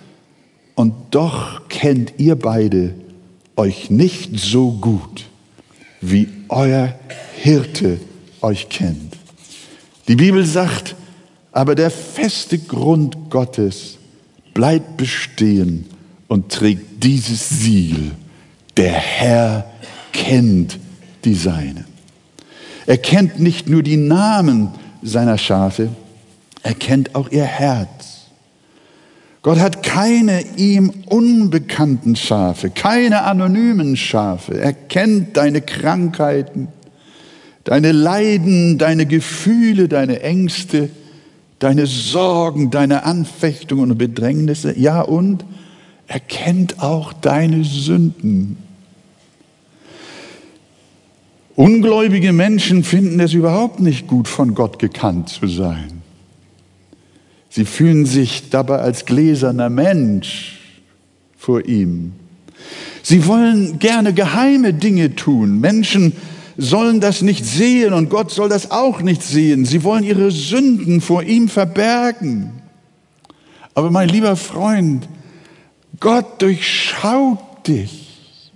und 0.75 0.94
doch 1.12 1.68
kennt 1.68 2.13
ihr 2.18 2.38
beide 2.38 2.96
euch 3.58 3.89
nicht 3.89 4.39
so 4.39 4.72
gut, 4.72 5.25
wie 6.00 6.30
euer 6.48 6.98
Hirte 7.36 8.00
euch 8.41 8.70
kennt. 8.70 9.15
Die 10.08 10.15
Bibel 10.15 10.46
sagt, 10.46 10.96
aber 11.51 11.75
der 11.75 11.91
feste 11.91 12.58
Grund 12.58 13.29
Gottes 13.29 13.98
bleibt 14.53 14.98
bestehen 14.98 15.86
und 16.27 16.51
trägt 16.51 17.03
dieses 17.03 17.50
Siegel. 17.50 18.12
Der 18.75 18.94
Herr 18.94 19.72
kennt 20.13 20.79
die 21.25 21.34
Seinen. 21.34 21.86
Er 22.86 22.97
kennt 22.97 23.39
nicht 23.39 23.67
nur 23.67 23.84
die 23.84 23.97
Namen 23.97 24.69
seiner 25.02 25.38
Schafe, 25.38 25.89
er 26.63 26.73
kennt 26.73 27.15
auch 27.15 27.30
ihr 27.30 27.43
Herz. 27.43 28.28
Gott 29.41 29.60
hat 29.60 29.84
keine 29.84 30.41
ihm 30.58 30.91
unbekannten 31.06 32.15
Schafe, 32.15 32.69
keine 32.69 33.23
anonymen 33.23 33.95
Schafe. 33.95 34.60
Er 34.60 34.73
kennt 34.73 35.38
deine 35.38 35.62
Krankheiten, 35.62 36.67
deine 37.67 37.91
Leiden, 37.91 38.77
deine 38.77 39.06
Gefühle, 39.06 39.89
deine 39.89 40.21
Ängste, 40.21 40.89
deine 41.60 41.86
Sorgen, 41.86 42.71
deine 42.71 43.03
Anfechtungen 43.03 43.91
und 43.91 43.97
Bedrängnisse. 43.97 44.80
Ja, 44.80 45.01
und 45.01 45.43
er 46.08 46.21
kennt 46.21 46.82
auch 46.82 47.12
deine 47.12 47.65
Sünden. 47.65 48.56
Ungläubige 51.56 52.32
Menschen 52.32 52.86
finden 52.86 53.19
es 53.19 53.34
überhaupt 53.34 53.82
nicht 53.82 54.08
gut, 54.08 54.30
von 54.30 54.56
Gott 54.56 54.80
gekannt 54.80 55.27
zu 55.27 55.47
sein. 55.47 56.01
Sie 57.49 57.65
fühlen 57.65 58.06
sich 58.06 58.49
dabei 58.49 58.80
als 58.80 59.06
gläserner 59.06 59.69
Mensch 59.69 60.62
vor 61.38 61.65
ihm. 61.65 62.13
Sie 63.03 63.27
wollen 63.27 63.80
gerne 63.80 64.13
geheime 64.13 64.73
Dinge 64.73 65.15
tun. 65.15 65.60
Menschen 65.60 66.13
sollen 66.58 67.00
das 67.00 67.22
nicht 67.22 67.46
sehen 67.46 67.93
und 67.93 68.10
Gott 68.10 68.32
soll 68.32 68.50
das 68.50 68.72
auch 68.72 69.02
nicht 69.02 69.22
sehen. 69.22 69.63
Sie 69.63 69.84
wollen 69.84 70.04
ihre 70.04 70.32
Sünden 70.32 71.02
vor 71.02 71.24
ihm 71.24 71.50
verbergen. 71.50 72.62
Aber 73.76 73.91
mein 73.91 74.10
lieber 74.10 74.36
Freund, 74.36 75.08
Gott 76.00 76.41
durchschaut 76.41 77.67
dich. 77.67 78.08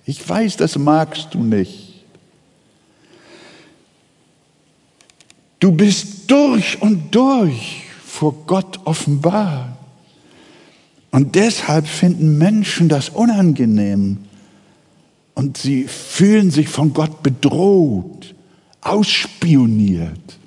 Ich 0.06 0.28
weiß, 0.28 0.58
das 0.58 0.78
magst 0.80 1.34
du 1.34 1.44
nicht. 1.44 2.04
Du 5.60 5.72
bist 5.72 6.30
durch 6.32 6.82
und 6.82 7.14
durch 7.14 7.84
vor 8.04 8.34
Gott 8.48 8.80
offenbar. 8.86 9.78
Und 11.12 11.36
deshalb 11.36 11.86
finden 11.86 12.40
Menschen 12.40 12.90
das 12.90 13.10
unangenehm 13.10 14.18
und 15.36 15.58
sie 15.58 15.86
fühlen 15.86 16.52
sich 16.52 16.68
von 16.68 16.94
Gott 16.94 17.24
bedroht, 17.24 18.36
ausspioniert. 18.82 20.38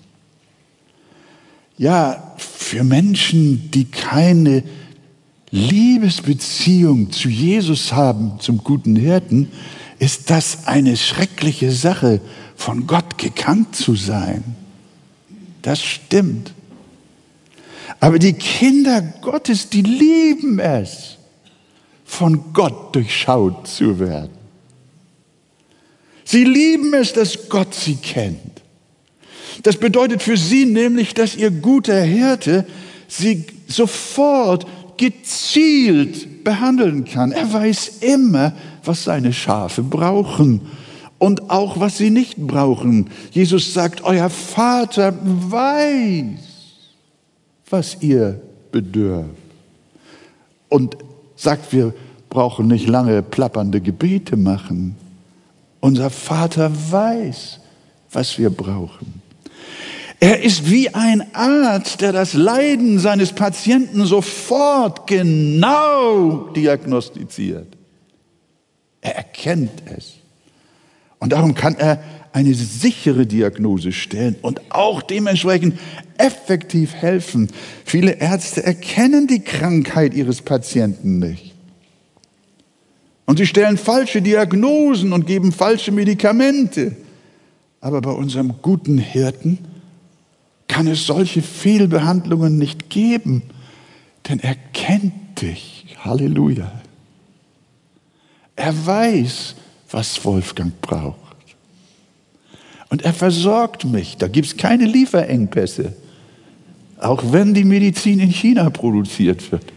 Ja, 1.76 2.34
für 2.36 2.84
Menschen, 2.84 3.70
die 3.70 3.86
keine 3.86 4.62
Liebesbeziehung 5.50 7.12
zu 7.12 7.28
Jesus 7.28 7.92
haben, 7.92 8.40
zum 8.40 8.58
guten 8.58 8.96
Hirten, 8.96 9.50
ist 9.98 10.30
das 10.30 10.66
eine 10.66 10.96
schreckliche 10.96 11.70
Sache, 11.70 12.20
von 12.56 12.86
Gott 12.86 13.18
gekannt 13.18 13.74
zu 13.74 13.94
sein. 13.94 14.42
Das 15.62 15.82
stimmt. 15.82 16.52
Aber 18.00 18.18
die 18.18 18.34
Kinder 18.34 19.00
Gottes, 19.22 19.70
die 19.70 19.82
lieben 19.82 20.58
es, 20.58 21.16
von 22.04 22.52
Gott 22.52 22.94
durchschaut 22.94 23.66
zu 23.66 23.98
werden. 23.98 24.43
Sie 26.24 26.44
lieben 26.44 26.94
es, 26.94 27.12
dass 27.12 27.48
Gott 27.48 27.74
sie 27.74 27.96
kennt. 27.96 28.62
Das 29.62 29.76
bedeutet 29.76 30.22
für 30.22 30.36
sie 30.36 30.66
nämlich, 30.66 31.14
dass 31.14 31.36
ihr 31.36 31.50
guter 31.50 32.00
Hirte 32.02 32.66
sie 33.08 33.44
sofort 33.68 34.66
gezielt 34.96 36.44
behandeln 36.44 37.04
kann. 37.04 37.32
Er 37.32 37.52
weiß 37.52 37.98
immer, 38.00 38.52
was 38.84 39.04
seine 39.04 39.32
Schafe 39.32 39.82
brauchen 39.82 40.62
und 41.18 41.50
auch 41.50 41.80
was 41.80 41.98
sie 41.98 42.10
nicht 42.10 42.36
brauchen. 42.36 43.10
Jesus 43.30 43.72
sagt, 43.72 44.02
euer 44.04 44.30
Vater 44.30 45.14
weiß, 45.22 46.38
was 47.70 47.96
ihr 48.00 48.40
bedürft. 48.70 49.30
Und 50.68 50.96
sagt, 51.36 51.72
wir 51.72 51.94
brauchen 52.28 52.66
nicht 52.66 52.88
lange 52.88 53.22
plappernde 53.22 53.80
Gebete 53.80 54.36
machen. 54.36 54.96
Unser 55.84 56.08
Vater 56.08 56.72
weiß, 56.92 57.60
was 58.10 58.38
wir 58.38 58.48
brauchen. 58.48 59.20
Er 60.18 60.42
ist 60.42 60.70
wie 60.70 60.88
ein 60.94 61.34
Arzt, 61.34 62.00
der 62.00 62.10
das 62.10 62.32
Leiden 62.32 62.98
seines 62.98 63.34
Patienten 63.34 64.06
sofort 64.06 65.06
genau 65.06 66.48
diagnostiziert. 66.56 67.76
Er 69.02 69.16
erkennt 69.16 69.82
es. 69.94 70.14
Und 71.18 71.34
darum 71.34 71.54
kann 71.54 71.74
er 71.74 72.02
eine 72.32 72.54
sichere 72.54 73.26
Diagnose 73.26 73.92
stellen 73.92 74.36
und 74.40 74.62
auch 74.70 75.02
dementsprechend 75.02 75.78
effektiv 76.16 76.94
helfen. 76.94 77.50
Viele 77.84 78.12
Ärzte 78.12 78.64
erkennen 78.64 79.26
die 79.26 79.40
Krankheit 79.40 80.14
ihres 80.14 80.40
Patienten 80.40 81.18
nicht. 81.18 81.53
Und 83.26 83.38
sie 83.38 83.46
stellen 83.46 83.78
falsche 83.78 84.20
Diagnosen 84.20 85.12
und 85.12 85.26
geben 85.26 85.52
falsche 85.52 85.92
Medikamente. 85.92 86.96
Aber 87.80 88.00
bei 88.00 88.10
unserem 88.10 88.54
guten 88.62 88.98
Hirten 88.98 89.58
kann 90.68 90.86
es 90.86 91.06
solche 91.06 91.42
Fehlbehandlungen 91.42 92.58
nicht 92.58 92.90
geben, 92.90 93.42
Denn 94.28 94.40
er 94.40 94.54
kennt 94.72 95.40
dich. 95.40 95.96
Halleluja. 95.98 96.70
Er 98.56 98.86
weiß, 98.86 99.54
was 99.90 100.24
Wolfgang 100.24 100.80
braucht. 100.80 101.18
Und 102.88 103.02
er 103.02 103.12
versorgt 103.12 103.84
mich. 103.84 104.16
Da 104.16 104.28
gibt 104.28 104.46
es 104.46 104.56
keine 104.56 104.84
Lieferengpässe. 104.84 105.94
Auch 106.98 107.22
wenn 107.32 107.52
die 107.52 107.64
Medizin 107.64 108.20
in 108.20 108.30
China 108.30 108.70
produziert 108.70 109.50
wird. 109.50 109.73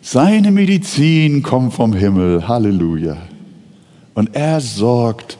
Seine 0.00 0.50
Medizin 0.50 1.42
kommt 1.42 1.74
vom 1.74 1.92
Himmel. 1.92 2.46
Halleluja. 2.46 3.16
Und 4.14 4.34
er 4.34 4.60
sorgt 4.60 5.38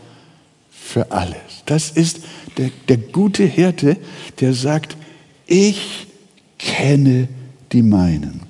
für 0.70 1.10
alles. 1.10 1.62
Das 1.66 1.90
ist 1.90 2.20
der, 2.56 2.70
der 2.88 2.96
gute 2.96 3.44
Hirte, 3.44 3.96
der 4.40 4.54
sagt, 4.54 4.96
ich 5.46 6.06
kenne 6.58 7.28
die 7.72 7.82
meinen. 7.82 8.42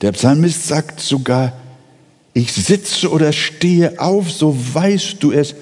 Der 0.00 0.12
Psalmist 0.12 0.66
sagt 0.66 1.00
sogar, 1.00 1.54
ich 2.34 2.52
sitze 2.52 3.10
oder 3.10 3.32
stehe 3.32 3.98
auf, 3.98 4.30
so 4.30 4.56
weißt 4.74 5.22
du 5.22 5.32
es, 5.32 5.54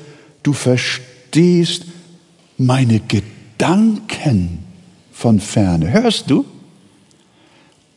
du 0.42 0.52
verstehst 0.52 1.84
meine 2.58 3.00
Gedanken 3.00 4.58
von 5.12 5.38
ferne. 5.38 5.92
Hörst 5.92 6.30
du? 6.30 6.44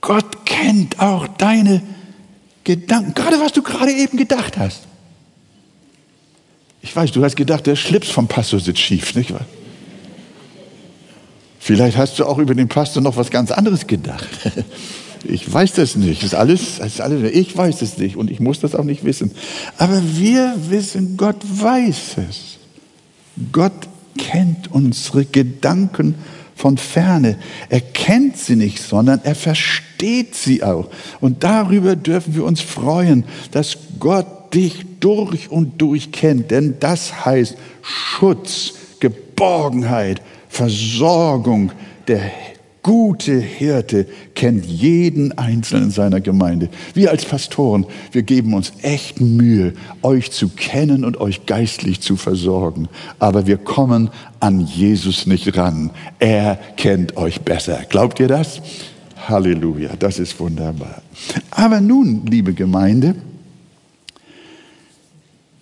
Gott 0.01 0.36
kennt 0.57 0.99
auch 0.99 1.27
deine 1.27 1.81
Gedanken, 2.63 3.13
gerade 3.13 3.39
was 3.39 3.53
du 3.53 3.61
gerade 3.61 3.91
eben 3.91 4.17
gedacht 4.17 4.57
hast. 4.57 4.81
Ich 6.81 6.95
weiß, 6.95 7.11
du 7.11 7.23
hast 7.23 7.35
gedacht, 7.35 7.65
der 7.65 7.75
Schlips 7.75 8.09
vom 8.09 8.27
Pastor 8.27 8.59
sitzt 8.59 8.79
schief, 8.79 9.15
nicht 9.15 9.33
wahr? 9.33 9.45
Vielleicht 11.59 11.97
hast 11.97 12.17
du 12.19 12.25
auch 12.25 12.37
über 12.37 12.55
den 12.55 12.69
Pastor 12.69 13.01
noch 13.01 13.17
was 13.17 13.29
ganz 13.29 13.51
anderes 13.51 13.87
gedacht. 13.87 14.27
Ich 15.29 15.51
weiß 15.51 15.73
das 15.73 15.95
nicht. 15.95 16.21
Das 16.21 16.27
ist 16.27 16.35
alles, 16.35 16.77
das 16.77 16.93
ist 16.93 17.01
alles, 17.01 17.31
ich 17.33 17.57
weiß 17.57 17.81
es 17.81 17.97
nicht 17.97 18.15
und 18.15 18.29
ich 18.29 18.39
muss 18.39 18.59
das 18.59 18.75
auch 18.75 18.83
nicht 18.83 19.03
wissen. 19.03 19.31
Aber 19.77 19.99
wir 20.15 20.55
wissen, 20.69 21.17
Gott 21.17 21.37
weiß 21.41 22.17
es. 22.29 22.59
Gott 23.51 23.73
kennt 24.17 24.71
unsere 24.71 25.25
Gedanken 25.25 26.15
von 26.57 26.77
ferne. 26.77 27.37
Er 27.69 27.81
kennt 27.81 28.35
sie 28.37 28.55
nicht, 28.55 28.81
sondern 28.81 29.21
er 29.23 29.35
versteht 29.35 30.35
sie 30.35 30.63
auch. 30.63 30.89
Und 31.21 31.43
darüber 31.43 31.95
dürfen 31.95 32.35
wir 32.35 32.43
uns 32.43 32.61
freuen, 32.61 33.23
dass 33.51 33.77
Gott 33.99 34.53
dich 34.53 34.85
durch 34.99 35.51
und 35.51 35.79
durch 35.81 36.11
kennt. 36.11 36.49
Denn 36.49 36.77
das 36.79 37.25
heißt 37.25 37.55
Schutz, 37.83 38.73
Geborgenheit, 38.99 40.21
Versorgung. 40.49 41.71
Der 42.07 42.31
gute 42.87 43.37
Hirte 43.37 44.07
kennt 44.33 44.65
jeden 44.65 45.37
Einzelnen 45.37 45.91
seiner 45.91 46.21
Gemeinde. 46.21 46.69
Wir 46.93 47.11
als 47.11 47.25
Pastoren, 47.25 47.85
wir 48.13 48.23
geben 48.23 48.53
uns 48.53 48.71
echt 48.81 49.19
Mühe, 49.19 49.73
euch 50.03 50.31
zu 50.31 50.47
kennen 50.47 51.03
und 51.03 51.19
euch 51.19 51.45
geistlich 51.45 51.99
zu 51.99 52.15
versorgen. 52.15 52.87
Aber 53.19 53.45
wir 53.45 53.57
kommen 53.57 54.09
an 54.39 54.65
Jesus 54.65 55.25
nicht 55.27 55.57
ran. 55.57 55.91
Er 56.19 56.57
kennt 56.77 57.17
euch 57.17 57.41
besser. 57.41 57.81
Glaubt 57.89 58.21
ihr 58.21 58.29
das? 58.29 58.61
Halleluja, 59.27 59.97
das 59.99 60.17
ist 60.17 60.39
wunderbar. 60.39 61.01
Aber 61.51 61.81
nun, 61.81 62.25
liebe 62.25 62.53
Gemeinde, 62.53 63.15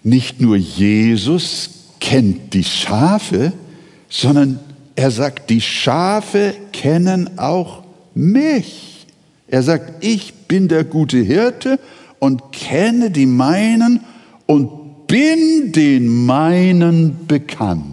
nicht 0.03 0.41
nur 0.41 0.57
Jesus 0.57 1.71
kennt 1.99 2.53
die 2.53 2.63
Schafe, 2.63 3.51
sondern 4.09 4.59
er 4.95 5.12
sagt, 5.12 5.49
die 5.49 5.62
Schafe 5.62 6.55
kennen 6.71 7.38
auch 7.38 7.84
mich. 8.13 9.08
Er 9.47 9.62
sagt, 9.62 10.03
ich 10.03 10.34
bin 10.47 10.67
der 10.67 10.84
gute 10.84 11.17
Hirte 11.17 11.79
und 12.19 12.51
kenne 12.51 13.12
die 13.12 13.25
meinen 13.25 14.01
und 14.45 15.08
bin 15.08 15.71
den 15.71 16.25
meinen 16.25 17.27
bekannt. 17.27 17.84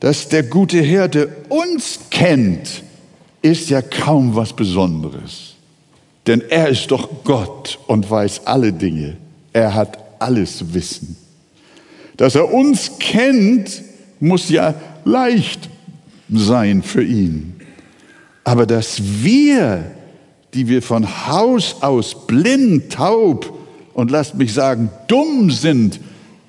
Dass 0.00 0.28
der 0.28 0.42
gute 0.42 0.80
Hirte 0.80 1.28
uns 1.48 2.00
kennt, 2.10 2.82
ist 3.40 3.70
ja 3.70 3.80
kaum 3.82 4.34
was 4.34 4.52
Besonderes. 4.52 5.54
Denn 6.26 6.42
er 6.48 6.68
ist 6.68 6.90
doch 6.90 7.24
Gott 7.24 7.78
und 7.86 8.10
weiß 8.10 8.46
alle 8.46 8.72
Dinge. 8.72 9.16
Er 9.52 9.74
hat 9.74 9.98
alles 10.18 10.74
Wissen. 10.74 11.16
Dass 12.16 12.34
er 12.34 12.52
uns 12.52 12.98
kennt, 12.98 13.82
muss 14.20 14.48
ja 14.48 14.74
leicht 15.04 15.68
sein 16.30 16.82
für 16.82 17.02
ihn. 17.02 17.54
Aber 18.44 18.66
dass 18.66 19.00
wir, 19.22 19.84
die 20.52 20.68
wir 20.68 20.82
von 20.82 21.26
Haus 21.26 21.76
aus 21.80 22.26
blind, 22.26 22.92
taub 22.92 23.58
und 23.94 24.10
lasst 24.10 24.34
mich 24.34 24.52
sagen, 24.52 24.90
dumm 25.08 25.50
sind 25.50 26.00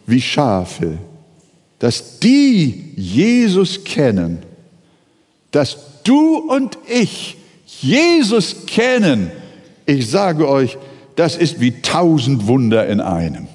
wie 0.05 0.21
Schafe, 0.21 0.97
dass 1.79 2.19
die 2.19 2.91
Jesus 2.95 3.83
kennen, 3.83 4.39
dass 5.51 5.77
du 6.03 6.37
und 6.37 6.77
ich 6.87 7.37
Jesus 7.65 8.65
kennen, 8.65 9.31
ich 9.85 10.09
sage 10.09 10.47
euch, 10.47 10.77
das 11.15 11.37
ist 11.37 11.59
wie 11.59 11.81
tausend 11.81 12.47
Wunder 12.47 12.87
in 12.87 12.99
einem. 12.99 13.47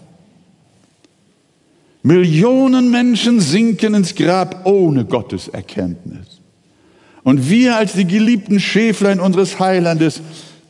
Millionen 2.02 2.90
Menschen 2.90 3.40
sinken 3.40 3.94
ins 3.94 4.14
Grab 4.14 4.66
ohne 4.66 5.04
Gottes 5.04 5.48
Erkenntnis. 5.48 6.40
Und 7.22 7.50
wir 7.50 7.76
als 7.76 7.92
die 7.92 8.06
geliebten 8.06 8.58
Schäflein 8.58 9.20
unseres 9.20 9.60
Heilandes 9.60 10.22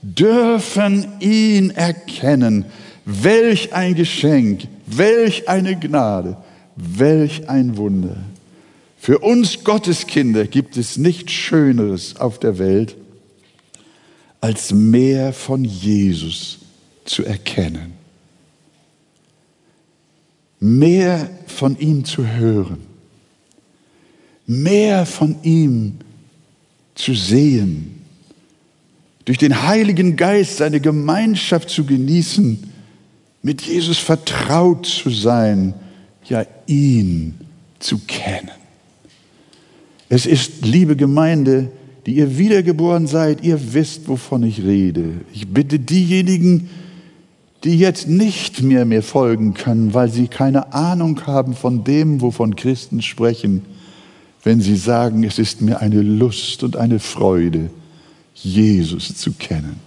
dürfen 0.02 1.06
ihn 1.20 1.70
erkennen. 1.70 2.64
Welch 3.04 3.72
ein 3.72 3.94
Geschenk, 3.94 4.66
welch 4.86 5.48
eine 5.48 5.78
Gnade, 5.78 6.36
welch 6.76 7.48
ein 7.48 7.76
Wunder. 7.76 8.16
Für 8.98 9.20
uns 9.20 9.62
Gotteskinder 9.62 10.46
gibt 10.46 10.76
es 10.76 10.96
nichts 10.96 11.32
Schöneres 11.32 12.16
auf 12.16 12.38
der 12.38 12.58
Welt, 12.58 12.96
als 14.40 14.72
mehr 14.72 15.32
von 15.32 15.64
Jesus 15.64 16.58
zu 17.04 17.24
erkennen 17.24 17.99
mehr 20.60 21.30
von 21.46 21.78
ihm 21.78 22.04
zu 22.04 22.26
hören, 22.26 22.78
mehr 24.46 25.06
von 25.06 25.36
ihm 25.42 25.94
zu 26.94 27.14
sehen, 27.14 28.02
durch 29.24 29.38
den 29.38 29.62
Heiligen 29.62 30.16
Geist 30.16 30.58
seine 30.58 30.80
Gemeinschaft 30.80 31.70
zu 31.70 31.84
genießen, 31.84 32.62
mit 33.42 33.62
Jesus 33.62 33.98
vertraut 33.98 34.86
zu 34.86 35.10
sein, 35.10 35.74
ja 36.28 36.44
ihn 36.66 37.34
zu 37.78 37.98
kennen. 37.98 38.50
Es 40.08 40.26
ist, 40.26 40.66
liebe 40.66 40.96
Gemeinde, 40.96 41.70
die 42.04 42.16
ihr 42.16 42.36
wiedergeboren 42.36 43.06
seid, 43.06 43.44
ihr 43.44 43.72
wisst, 43.72 44.08
wovon 44.08 44.42
ich 44.42 44.62
rede. 44.62 45.12
Ich 45.32 45.46
bitte 45.48 45.78
diejenigen, 45.78 46.68
die 47.64 47.78
jetzt 47.78 48.08
nicht 48.08 48.62
mehr 48.62 48.84
mir 48.84 49.02
folgen 49.02 49.54
können, 49.54 49.92
weil 49.92 50.10
sie 50.10 50.28
keine 50.28 50.72
Ahnung 50.72 51.26
haben 51.26 51.54
von 51.54 51.84
dem, 51.84 52.20
wovon 52.20 52.56
Christen 52.56 53.02
sprechen, 53.02 53.64
wenn 54.42 54.60
sie 54.60 54.76
sagen, 54.76 55.24
es 55.24 55.38
ist 55.38 55.60
mir 55.60 55.80
eine 55.80 56.00
Lust 56.00 56.62
und 56.62 56.76
eine 56.76 56.98
Freude, 56.98 57.70
Jesus 58.34 59.14
zu 59.16 59.32
kennen. 59.32 59.78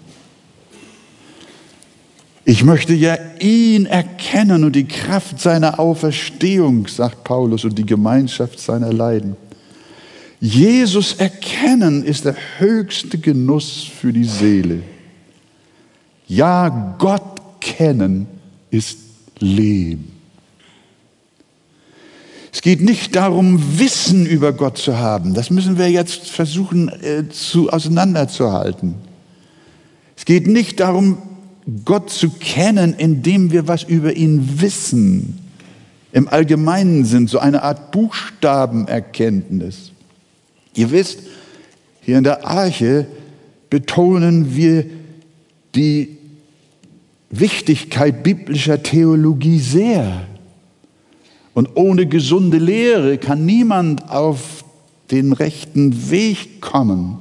Ich 2.46 2.64
möchte 2.64 2.94
ja 2.94 3.18
ihn 3.40 3.86
erkennen 3.86 4.66
und 4.66 4.76
die 4.76 4.88
Kraft 4.88 5.40
seiner 5.40 5.80
Auferstehung, 5.80 6.88
sagt 6.88 7.24
Paulus, 7.24 7.64
und 7.64 7.78
die 7.78 7.86
Gemeinschaft 7.86 8.60
seiner 8.60 8.92
Leiden. 8.92 9.38
Jesus 10.42 11.14
erkennen 11.14 12.04
ist 12.04 12.26
der 12.26 12.36
höchste 12.58 13.18
Genuss 13.18 13.84
für 13.84 14.12
die 14.12 14.26
Seele. 14.26 14.84
Ja, 16.28 16.96
Gott 17.00 17.33
kennen 17.63 18.28
ist 18.69 18.99
Leben. 19.39 20.12
Es 22.52 22.62
geht 22.62 22.82
nicht 22.82 23.15
darum, 23.15 23.80
Wissen 23.80 24.28
über 24.28 24.54
Gott 24.54 24.78
zu 24.78 24.99
haben. 24.99 25.34
Das 25.34 25.49
müssen 25.49 25.80
wir 25.80 25.89
jetzt 25.89 26.30
versuchen 26.30 26.89
äh, 26.89 27.28
zu, 27.30 27.71
auseinanderzuhalten. 27.71 28.93
Es 30.15 30.26
geht 30.26 30.45
nicht 30.45 30.80
darum, 30.80 31.17
Gott 31.84 32.12
zu 32.12 32.30
kennen, 32.30 32.93
indem 32.93 33.52
wir 33.52 33.67
was 33.67 33.82
über 33.84 34.15
ihn 34.15 34.62
wissen. 34.62 35.39
Im 36.12 36.28
allgemeinen 36.28 37.06
Sinn, 37.06 37.28
so 37.28 37.39
eine 37.39 37.63
Art 37.63 37.91
Buchstabenerkenntnis. 37.91 39.91
Ihr 40.76 40.91
wisst, 40.91 41.21
hier 42.02 42.19
in 42.19 42.23
der 42.23 42.45
Arche 42.45 43.08
betonen 43.71 44.56
wir 44.56 44.86
die 45.73 46.19
Wichtigkeit 47.39 48.24
biblischer 48.24 48.84
Theologie 48.84 49.60
sehr. 49.60 50.28
Und 51.56 51.69
ohne 51.76 52.06
gesunde 52.06 52.58
Lehre 52.58 53.17
kann 53.17 53.46
niemand 53.46 54.10
auf 54.10 54.63
den 55.10 55.34
rechten 55.34 56.12
Weg 56.12 56.62
kommen. 56.62 57.19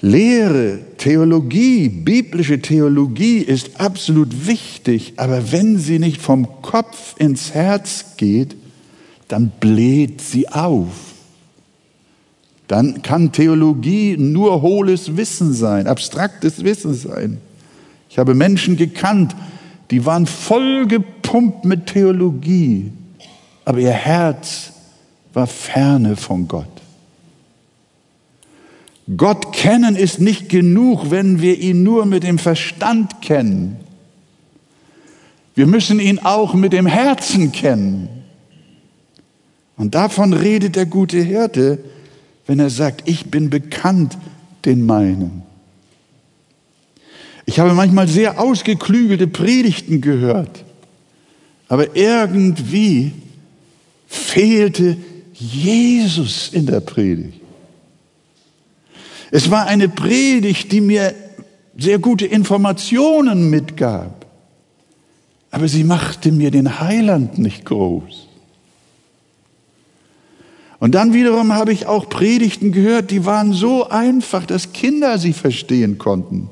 Lehre, 0.00 0.78
Theologie, 0.98 1.88
biblische 1.88 2.60
Theologie 2.60 3.38
ist 3.38 3.80
absolut 3.80 4.46
wichtig, 4.46 5.14
aber 5.16 5.50
wenn 5.50 5.78
sie 5.78 5.98
nicht 5.98 6.20
vom 6.20 6.62
Kopf 6.62 7.14
ins 7.18 7.52
Herz 7.52 8.16
geht, 8.16 8.56
dann 9.26 9.50
bläht 9.58 10.20
sie 10.20 10.48
auf. 10.48 11.14
Dann 12.68 13.02
kann 13.02 13.32
Theologie 13.32 14.16
nur 14.16 14.62
hohles 14.62 15.16
Wissen 15.16 15.52
sein, 15.52 15.86
abstraktes 15.86 16.62
Wissen 16.62 16.94
sein. 16.94 17.38
Ich 18.08 18.18
habe 18.18 18.34
Menschen 18.34 18.76
gekannt, 18.76 19.34
die 19.90 20.04
waren 20.04 20.26
vollgepumpt 20.26 21.64
mit 21.64 21.86
Theologie, 21.86 22.92
aber 23.64 23.78
ihr 23.78 23.92
Herz 23.92 24.72
war 25.32 25.46
ferne 25.46 26.16
von 26.16 26.48
Gott. 26.48 26.66
Gott 29.16 29.52
kennen 29.52 29.94
ist 29.94 30.20
nicht 30.20 30.48
genug, 30.48 31.10
wenn 31.10 31.40
wir 31.40 31.58
ihn 31.58 31.84
nur 31.84 32.06
mit 32.06 32.24
dem 32.24 32.38
Verstand 32.38 33.22
kennen. 33.22 33.76
Wir 35.54 35.66
müssen 35.66 36.00
ihn 36.00 36.18
auch 36.18 36.54
mit 36.54 36.72
dem 36.72 36.86
Herzen 36.86 37.52
kennen. 37.52 38.08
Und 39.76 39.94
davon 39.94 40.32
redet 40.32 40.74
der 40.74 40.86
gute 40.86 41.18
Hirte, 41.18 41.78
wenn 42.46 42.58
er 42.58 42.70
sagt, 42.70 43.08
ich 43.08 43.30
bin 43.30 43.50
bekannt 43.50 44.18
den 44.64 44.84
meinen. 44.84 45.45
Ich 47.46 47.60
habe 47.60 47.72
manchmal 47.72 48.08
sehr 48.08 48.40
ausgeklügelte 48.40 49.28
Predigten 49.28 50.00
gehört, 50.00 50.64
aber 51.68 51.96
irgendwie 51.96 53.12
fehlte 54.08 54.96
Jesus 55.32 56.50
in 56.52 56.66
der 56.66 56.80
Predigt. 56.80 57.40
Es 59.30 59.50
war 59.50 59.66
eine 59.66 59.88
Predigt, 59.88 60.72
die 60.72 60.80
mir 60.80 61.14
sehr 61.78 61.98
gute 61.98 62.26
Informationen 62.26 63.48
mitgab, 63.48 64.26
aber 65.50 65.68
sie 65.68 65.84
machte 65.84 66.32
mir 66.32 66.50
den 66.50 66.80
Heiland 66.80 67.38
nicht 67.38 67.64
groß. 67.64 68.26
Und 70.78 70.94
dann 70.94 71.14
wiederum 71.14 71.52
habe 71.52 71.72
ich 71.72 71.86
auch 71.86 72.08
Predigten 72.08 72.72
gehört, 72.72 73.10
die 73.10 73.24
waren 73.24 73.52
so 73.52 73.88
einfach, 73.88 74.44
dass 74.46 74.72
Kinder 74.72 75.18
sie 75.18 75.32
verstehen 75.32 75.96
konnten. 75.98 76.50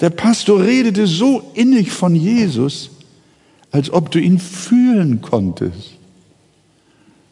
Der 0.00 0.10
Pastor 0.10 0.62
redete 0.62 1.06
so 1.06 1.50
innig 1.54 1.90
von 1.92 2.14
Jesus, 2.14 2.90
als 3.70 3.90
ob 3.90 4.10
du 4.10 4.18
ihn 4.18 4.38
fühlen 4.38 5.20
konntest. 5.20 5.92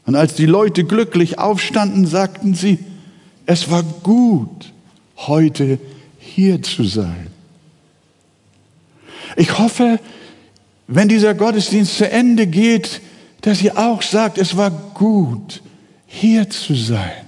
Und 0.07 0.15
als 0.15 0.35
die 0.35 0.47
Leute 0.47 0.85
glücklich 0.85 1.39
aufstanden, 1.39 2.07
sagten 2.07 2.55
sie, 2.55 2.79
es 3.47 3.71
war 3.71 3.83
gut, 3.83 4.73
heute 5.17 5.79
hier 6.19 6.63
zu 6.63 6.85
sein. 6.85 7.29
Ich 9.37 9.59
hoffe, 9.59 9.99
wenn 10.87 11.09
dieser 11.09 11.35
Gottesdienst 11.35 11.99
zu 11.99 12.11
Ende 12.11 12.47
geht, 12.47 13.01
dass 13.43 13.63
ihr 13.63 13.79
auch 13.79 14.03
sagt, 14.03 14.39
es 14.39 14.57
war 14.57 14.71
gut, 14.71 15.63
hier 16.07 16.49
zu 16.49 16.75
sein. 16.75 17.27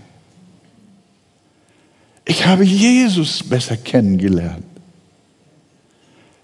Ich 2.24 2.46
habe 2.46 2.64
Jesus 2.64 3.42
besser 3.42 3.76
kennengelernt. 3.76 4.70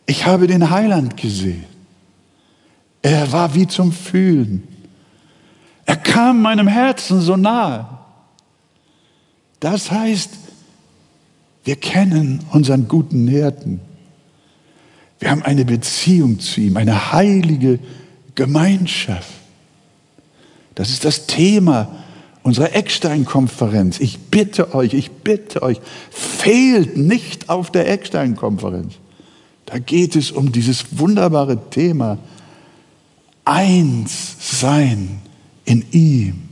Ich 0.06 0.24
habe 0.24 0.46
den 0.46 0.70
Heiland 0.70 1.16
gesehen. 1.16 1.64
Er 3.02 3.30
war 3.32 3.54
wie 3.54 3.66
zum 3.66 3.92
Fühlen. 3.92 4.66
Er 5.84 5.96
kam 5.96 6.42
meinem 6.42 6.66
Herzen 6.66 7.20
so 7.20 7.36
nahe. 7.36 7.86
Das 9.60 9.90
heißt, 9.90 10.30
wir 11.64 11.76
kennen 11.76 12.44
unseren 12.50 12.88
guten 12.88 13.26
Hirten. 13.26 13.80
Wir 15.18 15.30
haben 15.30 15.42
eine 15.42 15.64
Beziehung 15.64 16.38
zu 16.38 16.60
ihm, 16.60 16.76
eine 16.76 17.12
heilige 17.12 17.78
Gemeinschaft. 18.34 19.32
Das 20.74 20.90
ist 20.90 21.04
das 21.04 21.26
Thema 21.26 21.88
unserer 22.42 22.74
Eckstein-Konferenz. 22.74 23.98
Ich 23.98 24.18
bitte 24.18 24.74
euch, 24.74 24.94
ich 24.94 25.10
bitte 25.10 25.62
euch, 25.62 25.80
fehlt 26.10 26.96
nicht 26.96 27.48
auf 27.48 27.72
der 27.72 27.90
Eckstein-Konferenz. 27.90 28.94
Da 29.66 29.78
geht 29.78 30.14
es 30.14 30.30
um 30.30 30.52
dieses 30.52 30.98
wunderbare 30.98 31.70
Thema, 31.70 32.18
eins 33.44 34.36
sein 34.60 35.20
in 35.64 35.84
ihm. 35.90 36.42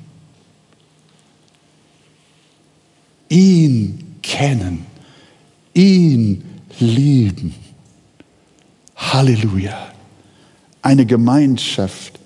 Ihn 3.28 4.16
kennen, 4.20 4.84
ihn 5.72 6.44
lieben. 6.80 7.54
Halleluja. 8.96 9.92
Eine 10.82 11.06
Gemeinschaft 11.06 12.18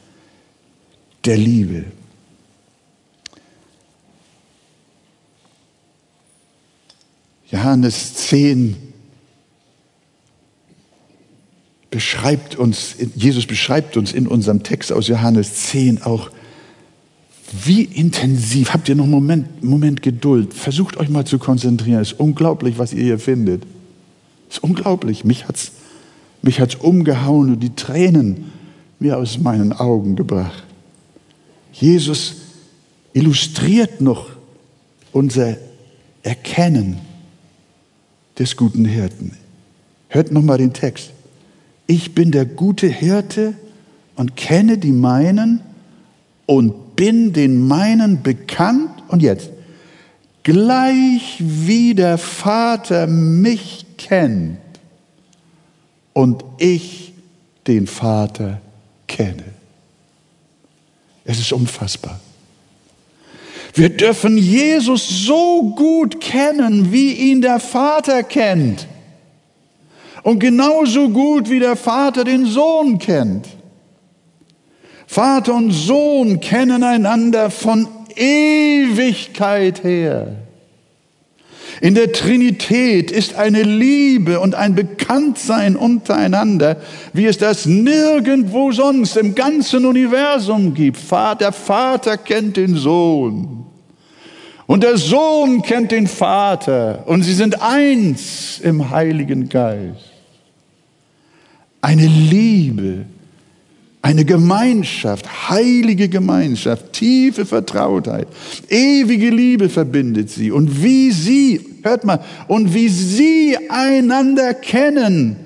der 1.24 1.36
Liebe. 1.36 1.84
Johannes 7.50 8.14
10 8.14 8.87
beschreibt 11.90 12.56
uns, 12.56 12.96
Jesus 13.14 13.46
beschreibt 13.46 13.96
uns 13.96 14.12
in 14.12 14.26
unserem 14.26 14.62
Text 14.62 14.92
aus 14.92 15.08
Johannes 15.08 15.54
10 15.70 16.02
auch, 16.02 16.30
wie 17.64 17.82
intensiv, 17.82 18.74
habt 18.74 18.90
ihr 18.90 18.94
noch 18.94 19.04
einen 19.04 19.12
Moment, 19.12 19.64
Moment 19.64 20.02
Geduld, 20.02 20.52
versucht 20.52 20.98
euch 20.98 21.08
mal 21.08 21.24
zu 21.24 21.38
konzentrieren, 21.38 22.00
es 22.00 22.12
ist 22.12 22.20
unglaublich, 22.20 22.78
was 22.78 22.92
ihr 22.92 23.04
hier 23.04 23.18
findet. 23.18 23.62
Es 24.50 24.56
ist 24.56 24.64
unglaublich, 24.64 25.24
mich 25.24 25.48
hat 25.48 25.56
es 25.56 25.72
mich 26.42 26.60
hat's 26.60 26.76
umgehauen 26.76 27.52
und 27.54 27.60
die 27.60 27.74
Tränen 27.74 28.52
mir 28.98 29.18
aus 29.18 29.38
meinen 29.38 29.72
Augen 29.72 30.16
gebracht. 30.16 30.64
Jesus 31.72 32.36
illustriert 33.12 34.00
noch 34.00 34.30
unser 35.12 35.56
Erkennen 36.22 36.98
des 38.38 38.56
guten 38.56 38.84
Hirten. 38.84 39.32
Hört 40.08 40.32
noch 40.32 40.42
mal 40.42 40.58
den 40.58 40.72
Text. 40.72 41.10
Ich 41.90 42.14
bin 42.14 42.30
der 42.30 42.44
gute 42.44 42.86
Hirte 42.86 43.54
und 44.14 44.36
kenne 44.36 44.76
die 44.76 44.92
meinen 44.92 45.60
und 46.44 46.96
bin 46.96 47.32
den 47.32 47.66
meinen 47.66 48.22
bekannt. 48.22 48.90
Und 49.08 49.22
jetzt, 49.22 49.50
gleich 50.42 51.36
wie 51.38 51.94
der 51.94 52.18
Vater 52.18 53.06
mich 53.06 53.86
kennt 53.96 54.58
und 56.12 56.44
ich 56.58 57.14
den 57.66 57.86
Vater 57.86 58.60
kenne. 59.06 59.44
Es 61.24 61.38
ist 61.38 61.52
unfassbar. 61.52 62.20
Wir 63.72 63.88
dürfen 63.88 64.36
Jesus 64.36 65.08
so 65.08 65.74
gut 65.74 66.20
kennen, 66.20 66.92
wie 66.92 67.12
ihn 67.12 67.40
der 67.40 67.60
Vater 67.60 68.22
kennt. 68.24 68.86
Und 70.22 70.38
genauso 70.40 71.08
gut, 71.08 71.48
wie 71.50 71.60
der 71.60 71.76
Vater 71.76 72.24
den 72.24 72.46
Sohn 72.46 72.98
kennt. 72.98 73.46
Vater 75.06 75.54
und 75.54 75.70
Sohn 75.70 76.40
kennen 76.40 76.82
einander 76.82 77.50
von 77.50 77.88
Ewigkeit 78.14 79.82
her. 79.82 80.36
In 81.80 81.94
der 81.94 82.12
Trinität 82.12 83.10
ist 83.10 83.36
eine 83.36 83.62
Liebe 83.62 84.40
und 84.40 84.54
ein 84.54 84.74
Bekanntsein 84.74 85.76
untereinander, 85.76 86.78
wie 87.12 87.26
es 87.26 87.38
das 87.38 87.66
nirgendwo 87.66 88.72
sonst 88.72 89.16
im 89.16 89.34
ganzen 89.34 89.86
Universum 89.86 90.74
gibt. 90.74 90.98
Der 91.40 91.52
Vater 91.52 92.16
kennt 92.16 92.56
den 92.56 92.74
Sohn 92.74 93.64
und 94.66 94.82
der 94.82 94.98
Sohn 94.98 95.62
kennt 95.62 95.92
den 95.92 96.06
Vater 96.06 97.04
und 97.06 97.22
sie 97.22 97.34
sind 97.34 97.62
eins 97.62 98.58
im 98.58 98.90
Heiligen 98.90 99.48
Geist. 99.48 100.07
Eine 101.88 102.06
Liebe, 102.06 103.06
eine 104.02 104.26
Gemeinschaft, 104.26 105.48
heilige 105.48 106.10
Gemeinschaft, 106.10 106.92
tiefe 106.92 107.46
Vertrautheit, 107.46 108.28
ewige 108.68 109.30
Liebe 109.30 109.70
verbindet 109.70 110.28
sie. 110.28 110.50
Und 110.50 110.82
wie 110.82 111.10
sie, 111.12 111.78
hört 111.82 112.04
mal, 112.04 112.22
und 112.46 112.74
wie 112.74 112.90
sie 112.90 113.56
einander 113.70 114.52
kennen, 114.52 115.36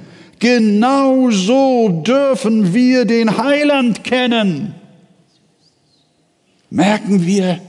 genau 0.41 1.31
so 1.31 2.03
dürfen 2.05 2.75
wir 2.75 3.05
den 3.05 3.39
Heiland 3.39 4.03
kennen. 4.03 4.75
Merken 6.71 7.25
wir, 7.25 7.61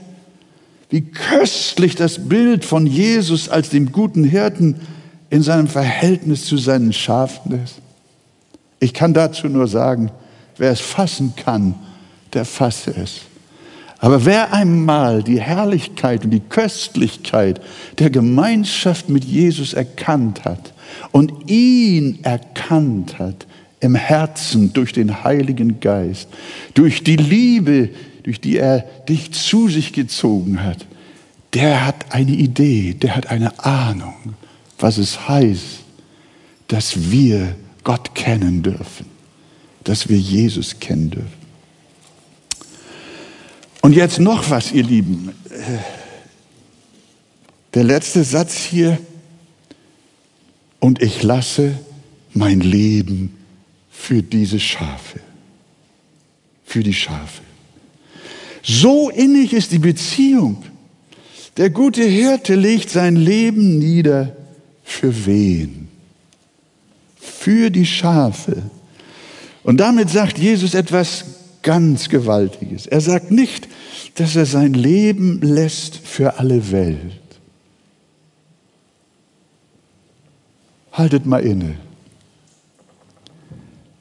wie 0.90 1.02
köstlich 1.02 1.94
das 1.94 2.28
Bild 2.28 2.64
von 2.64 2.88
Jesus 2.88 3.48
als 3.48 3.68
dem 3.68 3.92
guten 3.92 4.24
Hirten 4.24 4.80
in 5.30 5.42
seinem 5.42 5.68
Verhältnis 5.68 6.46
zu 6.46 6.56
seinen 6.56 6.92
Schafen 6.92 7.62
ist. 7.62 7.83
Ich 8.84 8.92
kann 8.92 9.14
dazu 9.14 9.48
nur 9.48 9.66
sagen, 9.66 10.10
wer 10.58 10.70
es 10.70 10.82
fassen 10.82 11.32
kann, 11.36 11.74
der 12.34 12.44
fasse 12.44 12.94
es. 12.94 13.22
Aber 13.98 14.26
wer 14.26 14.52
einmal 14.52 15.22
die 15.22 15.40
Herrlichkeit 15.40 16.22
und 16.22 16.32
die 16.32 16.42
Köstlichkeit 16.42 17.62
der 17.98 18.10
Gemeinschaft 18.10 19.08
mit 19.08 19.24
Jesus 19.24 19.72
erkannt 19.72 20.44
hat 20.44 20.74
und 21.12 21.50
ihn 21.50 22.18
erkannt 22.24 23.18
hat 23.18 23.46
im 23.80 23.94
Herzen 23.94 24.74
durch 24.74 24.92
den 24.92 25.24
Heiligen 25.24 25.80
Geist, 25.80 26.28
durch 26.74 27.02
die 27.02 27.16
Liebe, 27.16 27.88
durch 28.22 28.38
die 28.38 28.58
er 28.58 28.80
dich 29.08 29.32
zu 29.32 29.68
sich 29.68 29.94
gezogen 29.94 30.62
hat, 30.62 30.84
der 31.54 31.86
hat 31.86 32.12
eine 32.12 32.32
Idee, 32.32 32.92
der 32.92 33.16
hat 33.16 33.28
eine 33.28 33.64
Ahnung, 33.64 34.34
was 34.78 34.98
es 34.98 35.26
heißt, 35.26 35.78
dass 36.68 37.10
wir 37.10 37.54
Gott 37.84 38.14
kennen 38.14 38.62
dürfen, 38.62 39.06
dass 39.84 40.08
wir 40.08 40.18
Jesus 40.18 40.80
kennen 40.80 41.10
dürfen. 41.10 41.44
Und 43.82 43.92
jetzt 43.92 44.18
noch 44.18 44.48
was, 44.48 44.72
ihr 44.72 44.82
Lieben. 44.82 45.32
Der 47.74 47.84
letzte 47.84 48.24
Satz 48.24 48.54
hier. 48.56 48.98
Und 50.80 51.02
ich 51.02 51.22
lasse 51.22 51.78
mein 52.32 52.60
Leben 52.60 53.36
für 53.90 54.22
diese 54.22 54.58
Schafe. 54.58 55.20
Für 56.64 56.82
die 56.82 56.94
Schafe. 56.94 57.42
So 58.62 59.10
innig 59.10 59.52
ist 59.52 59.72
die 59.72 59.78
Beziehung. 59.78 60.64
Der 61.58 61.68
gute 61.68 62.02
Hirte 62.02 62.54
legt 62.54 62.88
sein 62.88 63.16
Leben 63.16 63.78
nieder. 63.78 64.34
Für 64.82 65.26
wen? 65.26 65.83
Für 67.44 67.68
die 67.68 67.84
Schafe. 67.84 68.62
Und 69.64 69.78
damit 69.78 70.08
sagt 70.08 70.38
Jesus 70.38 70.72
etwas 70.72 71.26
ganz 71.60 72.08
Gewaltiges. 72.08 72.86
Er 72.86 73.02
sagt 73.02 73.30
nicht, 73.30 73.68
dass 74.14 74.34
er 74.34 74.46
sein 74.46 74.72
Leben 74.72 75.42
lässt 75.42 75.94
für 75.94 76.38
alle 76.38 76.72
Welt. 76.72 77.20
Haltet 80.90 81.26
mal 81.26 81.44
inne. 81.44 81.74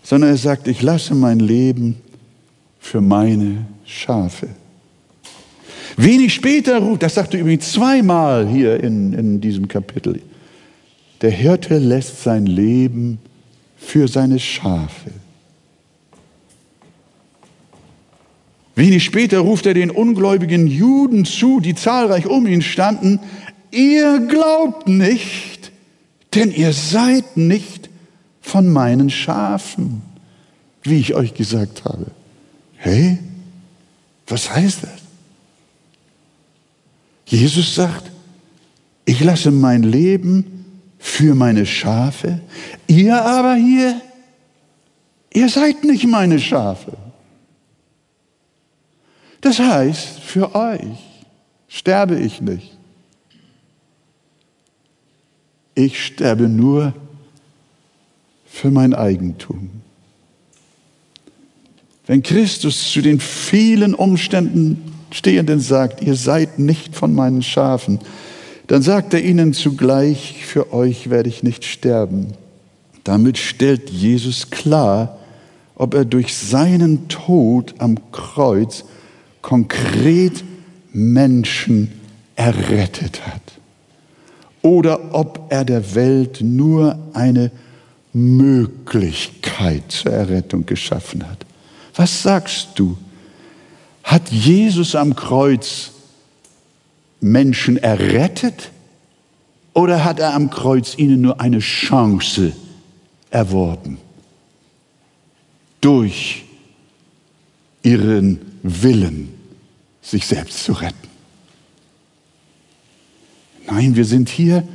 Sondern 0.03 0.29
er 0.29 0.38
sagt, 0.38 0.69
ich 0.69 0.82
lasse 0.82 1.13
mein 1.13 1.41
Leben 1.41 1.97
für 2.79 3.01
meine 3.01 3.65
Schafe. 3.84 4.47
Wenig 5.97 6.34
später 6.34 6.79
ruft, 6.79 7.03
das 7.03 7.15
sagt 7.15 7.34
er 7.34 7.41
übrigens 7.41 7.73
zweimal 7.73 8.47
hier 8.47 8.82
in, 8.82 9.12
in 9.12 9.41
diesem 9.41 9.67
Kapitel, 9.67 10.21
der 11.19 11.32
Hirte 11.32 11.77
lässt 11.77 12.23
sein 12.23 12.45
Leben 12.45 13.19
für 13.19 13.33
seine 14.08 14.39
Schafe. 14.39 15.12
Wenig 18.76 19.04
später 19.04 19.39
ruft 19.39 19.65
er 19.65 19.76
den 19.76 19.91
ungläubigen 19.91 20.65
Juden 20.65 21.26
zu, 21.26 21.60
die 21.60 21.76
zahlreich 21.76 22.26
um 22.26 22.48
ihn 22.48 22.62
standen, 22.62 23.19
ihr 23.72 24.19
glaubt 24.19 24.88
nicht, 24.88 25.72
denn 26.34 26.52
ihr 26.52 26.74
seid 26.74 27.38
nicht 27.38 27.89
von 28.41 28.72
meinen 28.72 29.10
Schafen, 29.10 30.02
wie 30.82 31.00
ich 31.00 31.13
euch 31.13 31.36
gesagt 31.36 31.86
habe. 31.86 32.08
Hey, 32.76 33.19
was 34.28 34.54
heißt 34.54 34.84
das? 34.84 34.89
Jesus 37.28 37.76
sagt, 37.76 38.12
ich 39.06 39.24
lasse 39.24 39.52
mein 39.52 39.84
Leben 39.84 40.52
für 41.03 41.35
meine 41.35 41.65
Schafe, 41.65 42.39
ihr 42.87 43.21
aber 43.21 43.55
hier, 43.55 44.01
ihr 45.33 45.49
seid 45.49 45.83
nicht 45.83 46.05
meine 46.07 46.39
Schafe. 46.39 46.93
Das 49.41 49.59
heißt, 49.59 50.21
für 50.21 50.55
euch 50.55 50.97
sterbe 51.67 52.17
ich 52.17 52.39
nicht. 52.39 52.77
Ich 55.75 56.05
sterbe 56.05 56.47
nur 56.47 56.93
für 58.45 58.71
mein 58.71 58.93
Eigentum. 58.93 59.71
Wenn 62.07 62.23
Christus 62.23 62.93
zu 62.93 63.01
den 63.01 63.19
vielen 63.19 63.93
Umständen 63.93 64.93
Stehenden 65.11 65.59
sagt, 65.59 66.01
ihr 66.01 66.15
seid 66.15 66.59
nicht 66.59 66.95
von 66.95 67.13
meinen 67.13 67.43
Schafen, 67.43 67.99
dann 68.67 68.82
sagt 68.82 69.13
er 69.13 69.23
ihnen 69.23 69.54
zugleich, 69.54 70.45
für 70.45 70.73
euch 70.73 71.10
werde 71.10 71.30
ich 71.30 71.43
nicht 71.43 71.65
sterben. 71.65 72.34
Damit 73.04 73.38
stellt 73.38 73.89
Jesus 73.89 74.49
klar, 74.49 75.17
ob 75.76 75.93
er 75.93 76.06
durch 76.06 76.36
seinen 76.36 77.08
Tod 77.10 77.76
am 77.80 77.97
Kreuz 78.12 78.86
konkret 79.41 80.43
Menschen 80.93 81.91
errettet 82.36 83.26
hat 83.26 83.41
oder 84.62 85.13
ob 85.13 85.47
er 85.49 85.65
der 85.65 85.95
Welt 85.95 86.39
nur 86.41 86.97
eine 87.13 87.52
Möglichkeit 88.13 89.91
zur 89.91 90.13
Errettung 90.13 90.65
geschaffen 90.65 91.28
hat. 91.28 91.45
Was 91.95 92.23
sagst 92.23 92.69
du? 92.76 92.97
Hat 94.04 94.30
Jesus 94.30 94.95
am 94.95 95.15
Kreuz 95.15 95.91
Menschen 97.23 97.77
errettet 97.77 98.71
oder 99.73 100.03
hat 100.03 100.19
er 100.19 100.33
am 100.33 100.49
Kreuz 100.49 100.97
ihnen 100.97 101.21
nur 101.21 101.39
eine 101.39 101.59
Chance 101.59 102.53
erworben? 103.31 103.97
Durch 105.81 106.43
ihren 107.81 108.39
Willen 108.62 109.33
sich 110.01 110.25
selbst 110.27 110.63
zu 110.63 110.73
retten. 110.73 111.07
Nein, 113.67 113.95
wir 113.95 114.05
sind 114.05 114.29
hier 114.29 114.67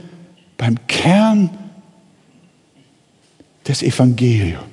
beim 0.57 0.87
Kern 0.87 1.51
des 3.67 3.83
Evangeliums. 3.83 4.65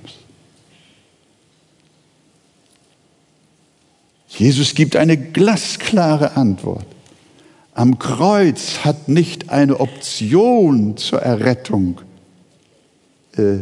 Jesus 4.29 4.73
gibt 4.73 4.95
eine 4.95 5.17
glasklare 5.17 6.35
Antwort. 6.35 6.94
Am 7.75 7.99
Kreuz 7.99 8.85
hat 8.85 9.09
nicht 9.09 9.49
eine 9.49 9.81
Option 9.81 10.95
zur 10.95 11.21
Errettung, 11.21 11.99
äh, 13.37 13.57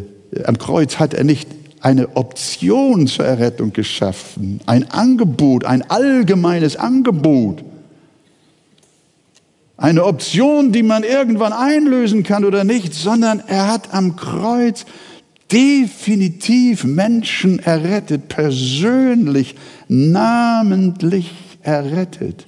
am 0.46 0.60
Kreuz 0.60 1.00
hat 1.00 1.16
er 1.16 1.24
nicht 1.24 1.50
eine 1.82 2.16
Option 2.16 3.08
zur 3.08 3.26
Errettung 3.26 3.74
geschaffen, 3.74 4.62
ein 4.68 4.90
Angebot, 4.92 5.66
ein 5.66 5.90
allgemeines 5.90 6.76
Angebot. 6.76 7.64
Eine 9.78 10.06
Option, 10.06 10.72
die 10.72 10.84
man 10.84 11.04
irgendwann 11.04 11.52
einlösen 11.52 12.22
kann 12.22 12.46
oder 12.46 12.64
nicht, 12.64 12.94
sondern 12.94 13.42
er 13.48 13.68
hat 13.68 13.96
am 13.96 14.16
Kreuz 14.16 14.86
definitiv 15.52 16.84
Menschen 16.84 17.58
errettet, 17.58 18.30
persönlich, 18.30 19.56
namentlich 19.88 21.32
errettet. 21.64 22.46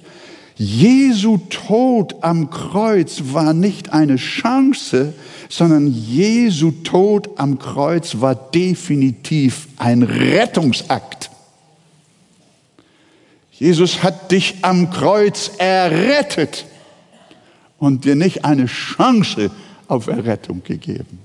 Jesu 0.58 1.36
Tod 1.50 2.16
am 2.22 2.48
Kreuz 2.50 3.20
war 3.32 3.52
nicht 3.52 3.92
eine 3.92 4.16
Chance, 4.16 5.12
sondern 5.50 5.86
Jesu 5.86 6.70
Tod 6.70 7.38
am 7.38 7.58
Kreuz 7.58 8.20
war 8.20 8.34
definitiv 8.34 9.68
ein 9.76 10.02
Rettungsakt. 10.02 11.30
Jesus 13.52 14.02
hat 14.02 14.32
dich 14.32 14.56
am 14.62 14.90
Kreuz 14.90 15.50
errettet 15.58 16.64
und 17.78 18.04
dir 18.04 18.16
nicht 18.16 18.44
eine 18.44 18.66
Chance 18.66 19.50
auf 19.88 20.06
Errettung 20.06 20.62
gegeben. 20.62 21.18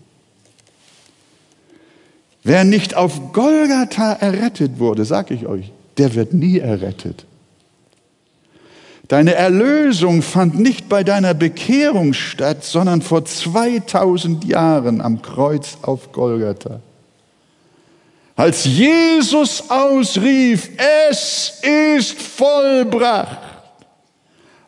Wer 2.43 2.63
nicht 2.63 2.95
auf 2.95 3.33
Golgatha 3.33 4.13
errettet 4.13 4.79
wurde, 4.79 5.05
sag 5.05 5.31
ich 5.31 5.45
euch, 5.45 5.71
der 5.97 6.15
wird 6.15 6.33
nie 6.33 6.59
errettet. 6.59 7.25
Deine 9.11 9.35
Erlösung 9.35 10.21
fand 10.21 10.57
nicht 10.57 10.87
bei 10.87 11.03
deiner 11.03 11.33
Bekehrung 11.33 12.13
statt, 12.13 12.63
sondern 12.63 13.01
vor 13.01 13.25
2000 13.25 14.45
Jahren 14.45 15.01
am 15.01 15.21
Kreuz 15.21 15.79
auf 15.81 16.13
Golgatha. 16.13 16.79
Als 18.37 18.63
Jesus 18.63 19.69
ausrief, 19.69 20.69
es 21.11 21.59
ist 21.61 22.21
vollbracht, 22.21 23.37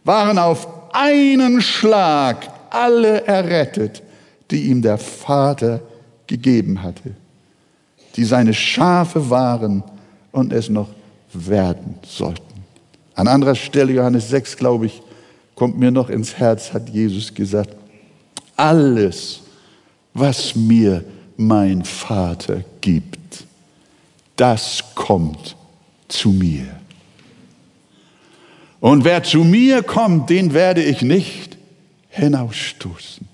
waren 0.03 0.37
auf 0.37 0.67
einen 0.91 1.61
Schlag 1.61 2.45
alle 2.69 3.25
errettet, 3.25 4.03
die 4.51 4.63
ihm 4.63 4.81
der 4.81 4.97
Vater 4.97 5.79
gegeben 6.27 6.83
hatte, 6.83 7.15
die 8.17 8.25
seine 8.25 8.53
Schafe 8.53 9.29
waren 9.29 9.85
und 10.33 10.51
es 10.51 10.67
noch 10.67 10.89
werden 11.31 11.97
sollten. 12.05 12.52
An 13.15 13.27
anderer 13.27 13.55
Stelle, 13.55 13.93
Johannes 13.93 14.29
6, 14.29 14.57
glaube 14.57 14.87
ich, 14.87 15.01
kommt 15.55 15.77
mir 15.77 15.91
noch 15.91 16.09
ins 16.09 16.37
Herz, 16.37 16.73
hat 16.73 16.89
Jesus 16.89 17.33
gesagt, 17.33 17.75
alles, 18.55 19.41
was 20.13 20.55
mir 20.55 21.03
mein 21.37 21.83
Vater 21.83 22.63
gibt, 22.81 23.45
das 24.35 24.83
kommt 24.95 25.55
zu 26.07 26.29
mir. 26.29 26.65
Und 28.79 29.05
wer 29.05 29.23
zu 29.23 29.43
mir 29.43 29.83
kommt, 29.83 30.29
den 30.29 30.53
werde 30.53 30.83
ich 30.83 31.01
nicht 31.01 31.57
hinausstoßen. 32.09 33.27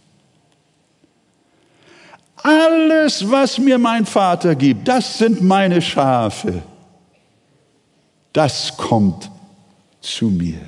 Alles, 2.35 3.29
was 3.29 3.57
mir 3.57 3.77
mein 3.77 4.05
Vater 4.05 4.55
gibt, 4.55 4.87
das 4.87 5.17
sind 5.17 5.41
meine 5.41 5.81
Schafe. 5.81 6.61
Das 8.31 8.77
kommt 8.77 9.29
zu 10.01 10.29
mir. 10.29 10.59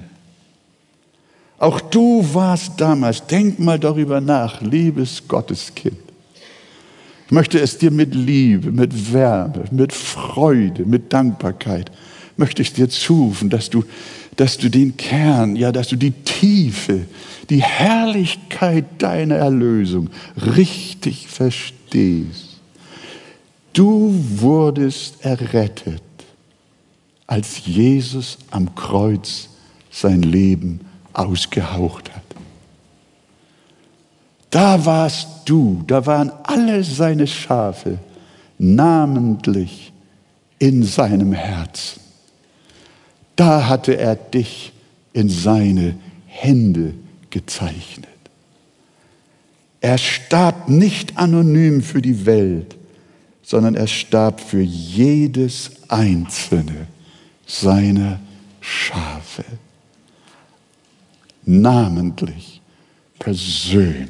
Auch 1.57 1.79
du 1.79 2.25
warst 2.33 2.81
damals, 2.81 3.25
denk 3.27 3.59
mal 3.59 3.77
darüber 3.77 4.19
nach, 4.19 4.61
liebes 4.61 5.27
Gotteskind. 5.27 5.97
Ich 7.27 7.31
möchte 7.31 7.59
es 7.59 7.77
dir 7.77 7.91
mit 7.91 8.15
Liebe, 8.15 8.71
mit 8.71 9.13
Wärme, 9.13 9.65
mit 9.71 9.93
Freude, 9.93 10.85
mit 10.85 11.13
Dankbarkeit, 11.13 11.91
möchte 12.35 12.61
ich 12.61 12.73
dir 12.73 12.89
zurufen, 12.89 13.49
dass 13.49 13.69
du, 13.69 13.85
dass 14.35 14.57
du 14.57 14.69
den 14.69 14.97
Kern, 14.97 15.55
ja, 15.55 15.71
dass 15.71 15.89
du 15.89 15.95
die 15.95 16.11
Tiefe, 16.11 17.05
die 17.49 17.61
Herrlichkeit 17.61 18.85
deiner 18.97 19.35
Erlösung 19.35 20.09
richtig 20.57 21.27
verstehst. 21.27 22.59
Du 23.73 24.13
wurdest 24.37 25.23
errettet, 25.23 26.01
als 27.31 27.65
Jesus 27.65 28.37
am 28.49 28.75
Kreuz 28.75 29.47
sein 29.89 30.21
Leben 30.21 30.81
ausgehaucht 31.13 32.13
hat. 32.13 32.23
Da 34.49 34.85
warst 34.85 35.27
du, 35.45 35.81
da 35.87 36.05
waren 36.05 36.29
alle 36.43 36.83
seine 36.83 37.25
Schafe 37.25 37.99
namentlich 38.57 39.93
in 40.59 40.83
seinem 40.83 41.31
Herzen. 41.31 42.01
Da 43.37 43.69
hatte 43.69 43.97
er 43.97 44.17
dich 44.17 44.73
in 45.13 45.29
seine 45.29 45.95
Hände 46.25 46.95
gezeichnet. 47.29 48.09
Er 49.79 49.97
starb 49.97 50.67
nicht 50.67 51.17
anonym 51.17 51.81
für 51.81 52.01
die 52.01 52.25
Welt, 52.25 52.75
sondern 53.41 53.75
er 53.75 53.87
starb 53.87 54.41
für 54.41 54.61
jedes 54.61 55.71
einzelne 55.87 56.87
seiner 57.51 58.19
Schafe 58.61 59.43
namentlich, 61.45 62.61
persönlich. 63.19 64.07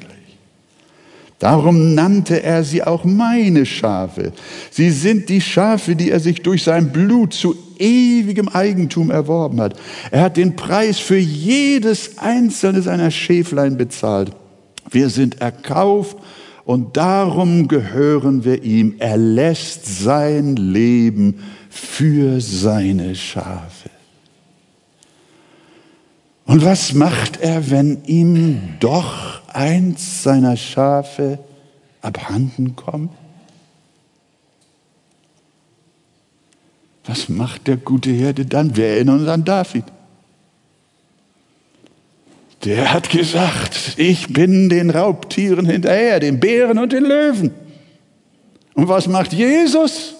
Darum 1.39 1.95
nannte 1.95 2.43
er 2.43 2.63
sie 2.63 2.83
auch 2.83 3.03
meine 3.03 3.65
Schafe. 3.65 4.31
Sie 4.69 4.91
sind 4.91 5.27
die 5.27 5.41
Schafe, 5.41 5.95
die 5.95 6.11
er 6.11 6.19
sich 6.19 6.43
durch 6.43 6.63
sein 6.63 6.91
Blut 6.91 7.33
zu 7.33 7.55
ewigem 7.79 8.47
Eigentum 8.47 9.09
erworben 9.09 9.59
hat. 9.59 9.75
Er 10.11 10.21
hat 10.21 10.37
den 10.37 10.55
Preis 10.55 10.99
für 10.99 11.17
jedes 11.17 12.19
einzelne 12.19 12.83
seiner 12.83 13.09
Schäflein 13.09 13.75
bezahlt. 13.75 14.31
Wir 14.91 15.09
sind 15.09 15.41
erkauft 15.41 16.17
und 16.63 16.95
darum 16.95 17.67
gehören 17.67 18.45
wir 18.45 18.61
ihm. 18.61 18.95
Er 18.99 19.17
lässt 19.17 20.03
sein 20.03 20.55
Leben 20.57 21.39
für 21.71 22.41
seine 22.41 23.15
Schafe. 23.15 23.89
Und 26.45 26.65
was 26.65 26.93
macht 26.93 27.39
er, 27.39 27.71
wenn 27.71 28.03
ihm 28.03 28.75
doch 28.81 29.41
eins 29.47 30.21
seiner 30.21 30.57
Schafe 30.57 31.39
abhanden 32.01 32.75
kommt? 32.75 33.11
Was 37.05 37.29
macht 37.29 37.67
der 37.67 37.77
gute 37.77 38.09
Hirte 38.09 38.45
dann? 38.45 38.75
Wir 38.75 38.87
erinnern 38.87 39.21
uns 39.21 39.29
an 39.29 39.45
David. 39.45 39.85
Der 42.65 42.93
hat 42.93 43.09
gesagt, 43.09 43.93
ich 43.97 44.31
bin 44.31 44.69
den 44.69 44.89
Raubtieren 44.89 45.65
hinterher, 45.65 46.19
den 46.19 46.39
Bären 46.39 46.77
und 46.77 46.91
den 46.91 47.05
Löwen. 47.05 47.51
Und 48.73 48.87
was 48.87 49.07
macht 49.07 49.33
Jesus? 49.33 50.15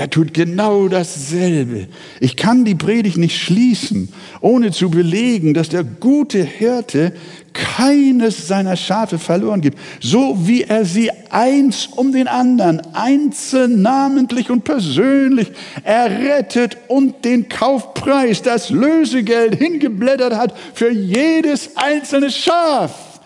Er 0.00 0.08
tut 0.08 0.32
genau 0.32 0.88
dasselbe. 0.88 1.86
Ich 2.20 2.34
kann 2.34 2.64
die 2.64 2.74
Predigt 2.74 3.18
nicht 3.18 3.38
schließen, 3.38 4.10
ohne 4.40 4.70
zu 4.70 4.88
belegen, 4.88 5.52
dass 5.52 5.68
der 5.68 5.84
gute 5.84 6.42
Hirte 6.42 7.12
keines 7.52 8.48
seiner 8.48 8.76
Schafe 8.76 9.18
verloren 9.18 9.60
gibt, 9.60 9.78
so 10.00 10.38
wie 10.46 10.62
er 10.62 10.86
sie 10.86 11.10
eins 11.28 11.86
um 11.86 12.12
den 12.12 12.28
anderen, 12.28 12.80
einzeln, 12.94 13.82
namentlich 13.82 14.48
und 14.48 14.64
persönlich 14.64 15.52
errettet 15.84 16.78
und 16.88 17.26
den 17.26 17.50
Kaufpreis, 17.50 18.40
das 18.40 18.70
Lösegeld 18.70 19.56
hingeblättert 19.56 20.34
hat 20.34 20.54
für 20.72 20.90
jedes 20.90 21.76
einzelne 21.76 22.30
Schaf. 22.30 23.20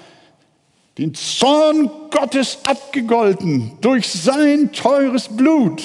Den 0.98 1.14
Zorn 1.14 1.88
Gottes 2.10 2.58
abgegolten 2.66 3.70
durch 3.80 4.08
sein 4.08 4.72
teures 4.72 5.28
Blut. 5.28 5.80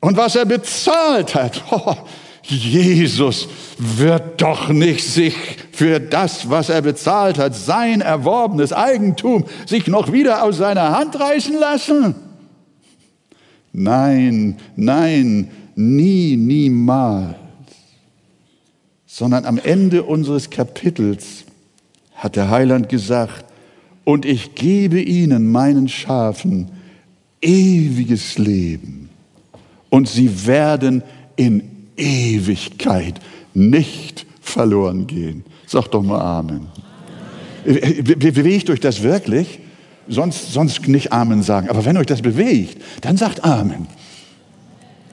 Und 0.00 0.16
was 0.16 0.36
er 0.36 0.44
bezahlt 0.44 1.34
hat, 1.34 1.62
oh, 1.70 1.96
Jesus 2.42 3.48
wird 3.78 4.40
doch 4.40 4.68
nicht 4.68 5.04
sich 5.04 5.34
für 5.72 6.00
das, 6.00 6.48
was 6.48 6.68
er 6.68 6.82
bezahlt 6.82 7.38
hat, 7.38 7.54
sein 7.54 8.00
erworbenes 8.00 8.72
Eigentum, 8.72 9.44
sich 9.66 9.86
noch 9.88 10.12
wieder 10.12 10.44
aus 10.44 10.58
seiner 10.58 10.96
Hand 10.96 11.18
reißen 11.18 11.58
lassen. 11.58 12.14
Nein, 13.72 14.58
nein, 14.76 15.50
nie, 15.74 16.36
niemals. 16.36 17.34
Sondern 19.06 19.44
am 19.44 19.58
Ende 19.58 20.02
unseres 20.02 20.50
Kapitels 20.50 21.44
hat 22.14 22.36
der 22.36 22.50
Heiland 22.50 22.88
gesagt, 22.88 23.44
und 24.04 24.24
ich 24.24 24.54
gebe 24.54 25.00
ihnen, 25.00 25.50
meinen 25.50 25.88
Schafen, 25.88 26.70
ewiges 27.40 28.38
Leben 28.38 29.05
und 29.90 30.08
sie 30.08 30.46
werden 30.46 31.02
in 31.36 31.62
Ewigkeit 31.96 33.20
nicht 33.54 34.26
verloren 34.40 35.06
gehen. 35.06 35.44
Sag 35.66 35.88
doch 35.88 36.02
mal 36.02 36.20
Amen. 36.20 36.66
Bewegt 37.64 38.70
euch 38.70 38.80
das 38.80 39.02
wirklich? 39.02 39.58
Sonst, 40.08 40.52
sonst 40.52 40.86
nicht 40.86 41.12
Amen 41.12 41.42
sagen. 41.42 41.68
Aber 41.68 41.84
wenn 41.84 41.96
euch 41.96 42.06
das 42.06 42.22
bewegt, 42.22 42.80
dann 43.00 43.16
sagt 43.16 43.44
Amen. 43.44 43.88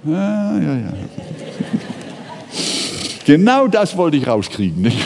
Ja, 0.05 0.57
ja, 0.59 0.76
ja. 0.76 0.93
Genau 3.26 3.67
das 3.67 3.95
wollte 3.95 4.17
ich 4.17 4.28
rauskriegen. 4.28 4.82
Nicht? 4.82 4.97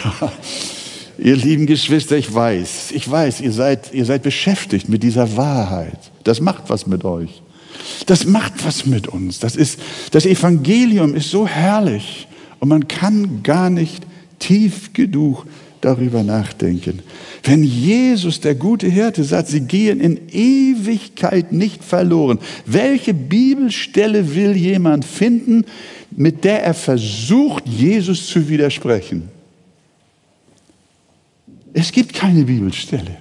Ihr 1.19 1.35
lieben 1.35 1.65
Geschwister, 1.65 2.17
ich 2.17 2.33
weiß, 2.33 2.91
ich 2.91 3.09
weiß, 3.09 3.41
ihr 3.41 3.51
seid, 3.51 3.93
ihr 3.93 4.05
seid 4.05 4.23
beschäftigt 4.23 4.89
mit 4.89 5.03
dieser 5.03 5.35
Wahrheit. 5.35 5.99
Das 6.23 6.41
macht 6.41 6.63
was 6.69 6.85
mit 6.85 7.03
euch. 7.05 7.41
Das 8.05 8.25
macht 8.25 8.65
was 8.65 8.85
mit 8.85 9.07
uns. 9.07 9.39
Das, 9.39 9.55
ist, 9.55 9.79
das 10.11 10.25
Evangelium 10.25 11.15
ist 11.15 11.29
so 11.29 11.47
herrlich 11.47 12.27
und 12.59 12.69
man 12.69 12.87
kann 12.87 13.43
gar 13.43 13.69
nicht 13.69 14.05
tief 14.39 14.93
genug 14.93 15.45
darüber 15.81 16.23
nachdenken. 16.23 16.99
Wenn 17.43 17.63
Jesus, 17.63 18.39
der 18.39 18.55
gute 18.55 18.87
Hirte, 18.87 19.23
sagt, 19.23 19.47
sie 19.47 19.61
gehen 19.61 19.99
in 19.99 20.29
Ewigkeit 20.29 21.51
nicht 21.51 21.83
verloren, 21.83 22.39
welche 22.65 23.13
Bibelstelle 23.13 24.35
will 24.35 24.55
jemand 24.55 25.05
finden, 25.05 25.65
mit 26.11 26.43
der 26.43 26.63
er 26.63 26.73
versucht, 26.73 27.67
Jesus 27.67 28.27
zu 28.27 28.49
widersprechen? 28.49 29.29
Es 31.73 31.91
gibt 31.91 32.13
keine 32.13 32.43
Bibelstelle 32.43 33.17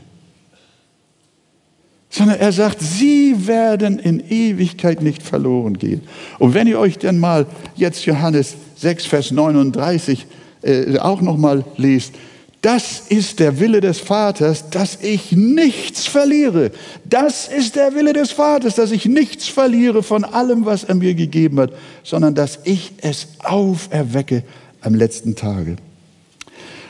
sondern 2.16 2.40
er 2.40 2.50
sagt, 2.50 2.80
sie 2.80 3.46
werden 3.46 3.98
in 3.98 4.20
Ewigkeit 4.30 5.02
nicht 5.02 5.22
verloren 5.22 5.78
gehen. 5.78 6.00
Und 6.38 6.54
wenn 6.54 6.66
ihr 6.66 6.78
euch 6.78 6.96
dann 6.96 7.18
mal 7.18 7.44
jetzt 7.74 8.06
Johannes 8.06 8.56
6, 8.76 9.04
Vers 9.04 9.30
39 9.32 10.26
äh, 10.62 10.98
auch 10.98 11.20
noch 11.20 11.36
mal 11.36 11.62
lest, 11.76 12.14
das 12.62 13.00
ist 13.10 13.38
der 13.38 13.60
Wille 13.60 13.82
des 13.82 14.00
Vaters, 14.00 14.70
dass 14.70 15.02
ich 15.02 15.32
nichts 15.32 16.06
verliere. 16.06 16.70
Das 17.04 17.48
ist 17.48 17.76
der 17.76 17.94
Wille 17.94 18.14
des 18.14 18.32
Vaters, 18.32 18.76
dass 18.76 18.92
ich 18.92 19.04
nichts 19.04 19.46
verliere 19.46 20.02
von 20.02 20.24
allem, 20.24 20.64
was 20.64 20.84
er 20.84 20.94
mir 20.94 21.14
gegeben 21.14 21.60
hat, 21.60 21.72
sondern 22.02 22.34
dass 22.34 22.60
ich 22.64 22.92
es 23.02 23.28
auferwecke 23.44 24.42
am 24.80 24.94
letzten 24.94 25.36
Tage. 25.36 25.76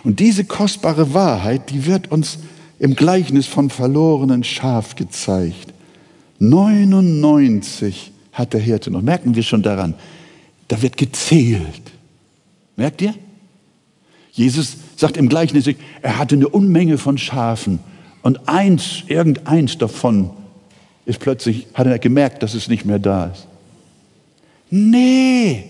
Und 0.05 0.21
diese 0.21 0.45
kostbare 0.45 1.13
Wahrheit, 1.15 1.69
die 1.71 1.85
wird 1.85 2.13
uns 2.13 2.39
im 2.79 2.95
Gleichnis 2.95 3.47
von 3.47 3.71
verlorenen 3.71 4.45
Schaf 4.45 4.97
gezeigt. 4.97 5.73
99 6.39 8.13
hat 8.33 8.53
der 8.53 8.61
Hirte 8.61 8.91
noch. 8.91 9.03
Merken 9.03 9.35
wir 9.35 9.43
schon 9.43 9.63
daran. 9.63 9.95
Da 10.69 10.83
wird 10.83 10.97
gezählt. 10.97 11.83
Merkt 12.77 13.01
ihr? 13.01 13.15
Jesus 14.33 14.77
sagt 14.97 15.17
im 15.17 15.29
Gleichnis, 15.29 15.67
er 16.03 16.19
hatte 16.19 16.35
eine 16.35 16.49
Unmenge 16.49 16.99
von 16.99 17.17
Schafen 17.17 17.79
und 18.23 18.49
eins, 18.49 19.05
irgendeins 19.07 19.79
davon 19.79 20.31
ist 21.07 21.21
plötzlich, 21.21 21.69
hat 21.73 21.87
er 21.87 21.99
gemerkt, 21.99 22.43
dass 22.43 22.55
es 22.55 22.69
nicht 22.69 22.85
mehr 22.85 22.99
da 22.99 23.27
ist. 23.27 23.47
Nee. 24.69 25.65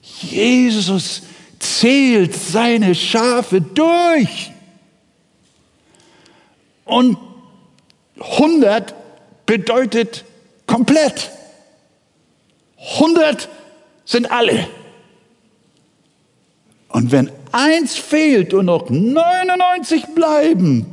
Jesus 0.00 1.22
zählt 1.58 2.34
seine 2.34 2.94
Schafe 2.94 3.60
durch. 3.60 4.52
Und 6.88 7.18
100 8.18 8.94
bedeutet 9.46 10.24
komplett. 10.66 11.30
100 12.94 13.48
sind 14.04 14.30
alle. 14.30 14.66
Und 16.88 17.12
wenn 17.12 17.30
eins 17.52 17.94
fehlt 17.96 18.54
und 18.54 18.66
noch 18.66 18.88
99 18.88 20.14
bleiben, 20.14 20.86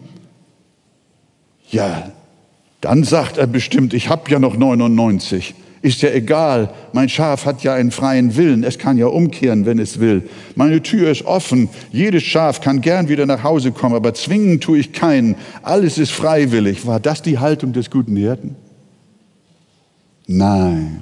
ja, 1.72 2.12
dann 2.82 3.04
sagt 3.04 3.38
er 3.38 3.48
bestimmt, 3.48 3.93
ich 3.93 4.10
habe 4.10 4.30
ja 4.30 4.38
noch 4.38 4.58
99. 4.58 5.56
Ist 5.86 6.01
ja 6.01 6.09
egal, 6.09 6.73
mein 6.93 7.09
Schaf 7.09 7.45
hat 7.45 7.61
ja 7.61 7.75
einen 7.75 7.91
freien 7.91 8.36
Willen, 8.36 8.63
es 8.63 8.79
kann 8.79 8.97
ja 8.97 9.05
umkehren, 9.05 9.67
wenn 9.67 9.77
es 9.77 9.99
will. 9.99 10.23
Meine 10.55 10.81
Tür 10.81 11.11
ist 11.11 11.25
offen, 11.25 11.69
jedes 11.91 12.23
Schaf 12.23 12.59
kann 12.59 12.81
gern 12.81 13.07
wieder 13.07 13.27
nach 13.27 13.43
Hause 13.43 13.71
kommen, 13.71 13.93
aber 13.93 14.15
zwingen 14.15 14.59
tue 14.59 14.79
ich 14.79 14.93
keinen. 14.93 15.36
Alles 15.61 15.99
ist 15.99 16.09
freiwillig. 16.09 16.88
War 16.88 16.99
das 16.99 17.21
die 17.21 17.38
Haltung 17.38 17.71
des 17.71 17.91
guten 17.91 18.15
Hirten? 18.15 18.55
Nein. 20.25 21.01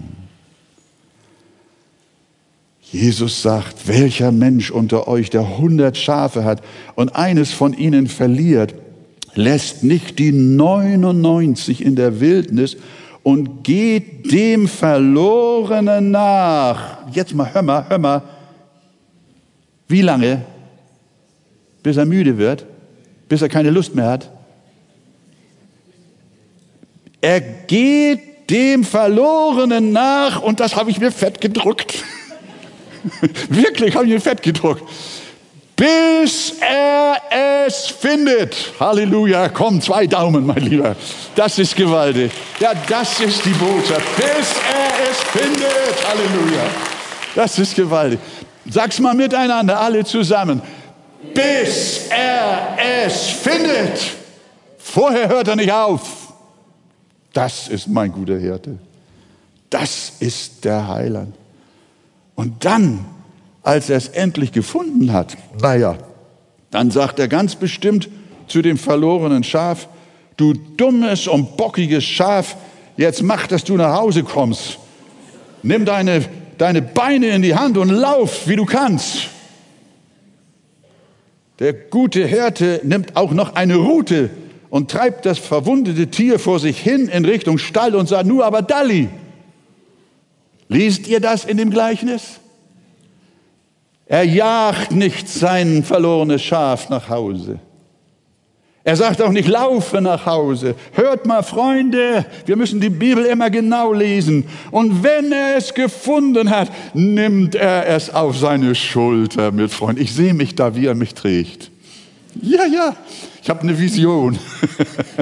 Jesus 2.82 3.42
sagt, 3.42 3.88
welcher 3.88 4.34
Mensch 4.34 4.70
unter 4.70 5.08
euch, 5.08 5.30
der 5.30 5.60
hundert 5.60 5.96
Schafe 5.96 6.44
hat 6.44 6.62
und 6.96 7.16
eines 7.16 7.54
von 7.54 7.72
ihnen 7.72 8.08
verliert, 8.08 8.76
lässt 9.34 9.86
nicht 9.86 10.20
die 10.20 10.34
99 10.34 11.86
in 11.86 11.96
der 11.96 12.20
Wildnis 12.20 12.76
und 13.24 13.64
geht 13.64 14.32
dem 14.32 14.68
Verlorenen 14.68 16.12
nach. 16.12 16.98
Jetzt 17.12 17.34
mal, 17.34 17.52
hör 17.54 17.62
mal, 17.62 17.86
hör 17.90 17.98
mal. 17.98 18.22
Wie 19.88 20.02
lange? 20.02 20.42
Bis 21.82 21.98
er 21.98 22.06
müde 22.06 22.38
wird? 22.38 22.66
Bis 23.30 23.42
er 23.42 23.50
keine 23.50 23.70
Lust 23.70 23.96
mehr 23.96 24.08
hat? 24.08 24.30
Er 27.22 27.40
geht 27.40 28.50
dem 28.50 28.84
Verlorenen 28.84 29.94
nach 29.94 30.42
und 30.42 30.60
das 30.60 30.76
habe 30.76 30.92
ich 30.92 31.00
mir 31.00 31.12
fett 31.12 31.40
gedruckt. 31.40 32.04
Wirklich 33.50 33.96
habe 33.96 34.06
ich 34.06 34.12
mir 34.12 34.22
fett 34.22 34.42
gedruckt 34.44 34.84
bis 35.84 36.54
er 36.62 37.18
es 37.66 37.88
findet. 37.88 38.56
Halleluja, 38.80 39.50
komm, 39.50 39.82
zwei 39.82 40.08
Daumen, 40.08 40.46
mein 40.46 40.64
Lieber. 40.64 40.96
Das 41.36 41.60
ist 41.60 41.76
gewaltig. 41.76 42.32
Ja, 42.60 42.72
das 42.88 43.20
ist 43.20 43.44
die 43.44 43.50
Botschaft. 43.50 44.16
Bis 44.16 44.54
er 44.72 45.10
es 45.10 45.18
findet. 45.24 46.08
Halleluja. 46.08 46.64
Das 47.36 47.60
ist 47.60 47.76
gewaltig. 47.76 48.20
Sag's 48.70 49.00
mal 49.00 49.14
miteinander, 49.14 49.78
alle 49.78 50.06
zusammen. 50.06 50.62
Bis 51.34 52.08
er 52.10 52.78
es 53.06 53.24
findet. 53.24 54.00
Vorher 54.78 55.28
hört 55.28 55.50
er 55.50 55.58
nicht 55.58 55.72
auf. 55.72 56.02
Das 57.34 57.68
ist 57.68 57.88
mein 57.90 58.12
guter 58.12 58.38
Hirte. 58.38 58.78
Das 59.70 60.14
ist 60.20 60.64
der 60.64 60.88
Heiland. 60.88 61.36
Und 62.36 62.64
dann 62.64 63.06
als 63.64 63.90
er 63.90 63.98
es 63.98 64.10
endlich 64.10 64.52
gefunden 64.52 65.14
hat, 65.14 65.38
naja, 65.62 65.98
dann 66.70 66.92
sagt 66.92 67.20
er 67.20 67.28
ganz 67.28 67.56
bestimmt 67.56 68.10
zu 68.48 68.62
dem 68.62 68.78
verlorenen 68.78 69.44
Schaf, 69.44 69.88
du 70.38 70.54
dummes 70.54 71.28
und 71.28 71.58
bockiges 71.58 72.04
Schaf, 72.04 72.58
jetzt 72.98 73.24
mach, 73.24 73.48
dass 73.48 73.64
du 73.64 73.78
nach 73.78 73.96
Hause 73.96 74.24
kommst. 74.24 74.80
Nimm 75.62 75.86
deine, 75.86 76.26
deine 76.58 76.82
Beine 76.82 77.28
in 77.28 77.42
die 77.42 77.56
Hand 77.56 77.78
und 77.78 77.90
lauf, 77.90 78.48
wie 78.48 78.56
du 78.56 78.66
kannst. 78.66 79.30
Der 81.60 81.74
gute 81.74 82.26
Hirte 82.26 82.82
nimmt 82.84 83.16
auch 83.16 83.32
noch 83.32 83.56
eine 83.56 83.76
Rute 83.76 84.32
und 84.70 84.90
treibt 84.90 85.26
das 85.26 85.38
verwundete 85.38 86.08
Tier 86.08 86.40
vor 86.40 86.60
sich 86.60 86.80
hin 86.80 87.08
in 87.08 87.26
Richtung 87.26 87.58
Stall 87.58 87.96
und 87.96 88.10
sagt, 88.10 88.28
nur 88.28 88.46
aber 88.46 88.62
Dalli. 88.62 89.08
Liest 90.68 91.08
ihr 91.08 91.20
das 91.20 91.46
in 91.46 91.58
dem 91.58 91.70
Gleichnis? 91.70 92.40
Er 94.14 94.26
jagt 94.26 94.92
nicht 94.92 95.28
sein 95.28 95.84
verlorenes 95.84 96.44
Schaf 96.44 96.88
nach 96.88 97.10
Hause. 97.10 97.58
Er 98.84 98.96
sagt 98.96 99.20
auch 99.24 99.32
nicht, 99.32 99.48
laufe 99.48 100.02
nach 100.02 100.28
Hause. 100.28 100.76
Hört 100.92 101.26
mal, 101.26 101.42
Freunde, 101.42 102.24
wir 102.46 102.56
müssen 102.56 102.80
die 102.80 102.92
Bibel 102.92 103.26
immer 103.26 103.50
genau 103.50 103.92
lesen. 103.92 104.46
Und 104.70 105.04
wenn 105.04 105.32
er 105.32 105.58
es 105.58 105.74
gefunden 105.74 106.52
hat, 106.52 106.70
nimmt 106.94 107.56
er 107.56 107.88
es 107.88 108.14
auf 108.14 108.38
seine 108.38 108.76
Schulter 108.76 109.52
mit 109.52 109.72
Freund. 109.72 109.98
Ich 109.98 110.14
sehe 110.14 110.36
mich 110.36 110.54
da, 110.54 110.76
wie 110.76 110.86
er 110.86 110.94
mich 110.94 111.16
trägt. 111.16 111.72
Ja, 112.42 112.66
ja, 112.66 112.96
ich 113.42 113.50
habe 113.50 113.62
eine 113.62 113.78
Vision. 113.78 114.38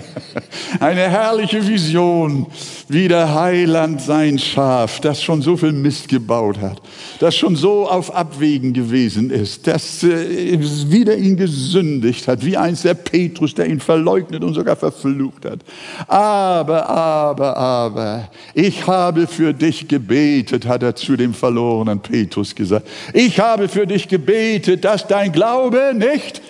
eine 0.80 1.10
herrliche 1.10 1.68
Vision, 1.68 2.48
wie 2.88 3.08
der 3.08 3.34
Heiland 3.34 4.02
sein 4.02 4.40
Schaf, 4.40 5.00
das 5.02 5.22
schon 5.22 5.42
so 5.42 5.58
viel 5.58 5.74
Mist 5.74 6.08
gebaut 6.08 6.60
hat, 6.60 6.82
das 7.20 7.36
schon 7.36 7.56
so 7.56 7.88
auf 7.90 8.16
Abwägen 8.16 8.74
gewesen 8.74 9.30
ist, 9.30 9.68
das 9.68 10.04
äh, 10.04 10.58
wieder 10.90 11.18
ihn 11.18 11.36
gesündigt 11.36 12.28
hat, 12.28 12.46
wie 12.46 12.56
einst 12.56 12.86
der 12.86 12.94
Petrus, 12.94 13.54
der 13.54 13.68
ihn 13.68 13.80
verleugnet 13.80 14.44
und 14.44 14.54
sogar 14.54 14.76
verflucht 14.76 15.46
hat. 15.46 15.60
Aber, 16.08 16.90
aber, 16.90 17.58
aber, 17.58 18.30
ich 18.54 18.88
habe 18.88 19.28
für 19.28 19.54
dich 19.54 19.88
gebetet, 19.88 20.66
hat 20.66 20.84
er 20.84 20.96
zu 20.96 21.18
dem 21.18 21.34
verlorenen 21.34 22.00
Petrus 22.00 22.56
gesagt. 22.56 22.88
Ich 23.14 23.40
habe 23.40 23.68
für 23.68 23.86
dich 23.86 24.08
gebetet, 24.08 24.86
dass 24.86 25.08
dein 25.08 25.32
Glaube 25.32 25.94
nicht 25.96 26.42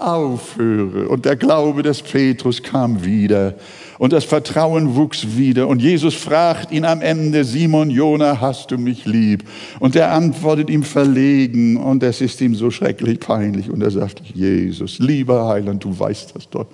aufhöre. 0.00 1.08
Und 1.08 1.24
der 1.24 1.36
Glaube 1.36 1.82
des 1.82 2.02
Petrus 2.02 2.62
kam 2.62 3.04
wieder 3.04 3.54
und 3.98 4.12
das 4.12 4.24
Vertrauen 4.24 4.94
wuchs 4.94 5.36
wieder. 5.36 5.68
Und 5.68 5.82
Jesus 5.82 6.14
fragt 6.14 6.70
ihn 6.70 6.84
am 6.84 7.00
Ende, 7.00 7.44
Simon 7.44 7.90
Jona, 7.90 8.40
hast 8.40 8.70
du 8.70 8.78
mich 8.78 9.04
lieb? 9.04 9.44
Und 9.80 9.96
er 9.96 10.12
antwortet 10.12 10.70
ihm 10.70 10.84
verlegen 10.84 11.76
und 11.76 12.02
es 12.02 12.20
ist 12.20 12.40
ihm 12.40 12.54
so 12.54 12.70
schrecklich 12.70 13.20
peinlich. 13.20 13.70
Und 13.70 13.82
er 13.82 13.90
sagt, 13.90 14.22
Jesus, 14.34 14.98
lieber 14.98 15.48
Heiland, 15.48 15.84
du 15.84 15.98
weißt 15.98 16.36
das 16.36 16.48
doch. 16.48 16.66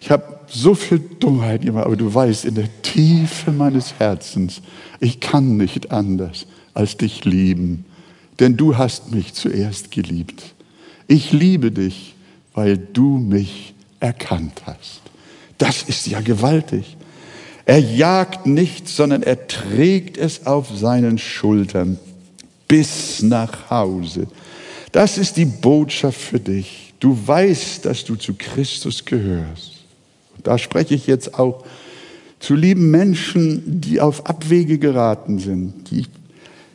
Ich 0.00 0.10
habe 0.10 0.40
so 0.48 0.74
viel 0.74 1.00
Dummheit 1.18 1.64
immer, 1.64 1.86
aber 1.86 1.96
du 1.96 2.12
weißt 2.12 2.44
in 2.44 2.54
der 2.54 2.68
Tiefe 2.82 3.52
meines 3.52 3.94
Herzens, 3.98 4.60
ich 5.00 5.20
kann 5.20 5.56
nicht 5.56 5.90
anders 5.90 6.46
als 6.74 6.96
dich 6.96 7.24
lieben, 7.24 7.84
denn 8.38 8.56
du 8.56 8.76
hast 8.76 9.12
mich 9.12 9.34
zuerst 9.34 9.90
geliebt. 9.90 10.54
Ich 11.08 11.32
liebe 11.32 11.70
dich 11.70 12.15
weil 12.56 12.78
du 12.78 13.18
mich 13.18 13.74
erkannt 14.00 14.62
hast. 14.64 15.02
Das 15.58 15.82
ist 15.82 16.06
ja 16.08 16.20
gewaltig. 16.20 16.96
Er 17.66 17.78
jagt 17.78 18.46
nichts, 18.46 18.96
sondern 18.96 19.22
er 19.22 19.46
trägt 19.46 20.16
es 20.16 20.46
auf 20.46 20.76
seinen 20.76 21.18
Schultern 21.18 21.98
bis 22.66 23.22
nach 23.22 23.70
Hause. 23.70 24.26
Das 24.92 25.18
ist 25.18 25.36
die 25.36 25.44
Botschaft 25.44 26.20
für 26.20 26.40
dich. 26.40 26.94
Du 26.98 27.16
weißt, 27.26 27.84
dass 27.84 28.04
du 28.04 28.16
zu 28.16 28.34
Christus 28.34 29.04
gehörst. 29.04 29.72
Und 30.36 30.46
da 30.46 30.56
spreche 30.58 30.94
ich 30.94 31.06
jetzt 31.06 31.38
auch 31.38 31.64
zu 32.40 32.54
lieben 32.54 32.90
Menschen, 32.90 33.80
die 33.80 34.00
auf 34.00 34.26
Abwege 34.26 34.78
geraten 34.78 35.38
sind, 35.38 35.90
die 35.90 36.06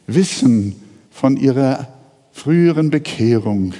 wissen 0.05 0.75
von 1.09 1.37
ihrer 1.37 1.87
früheren 2.31 2.89
Bekehrung, 2.89 3.73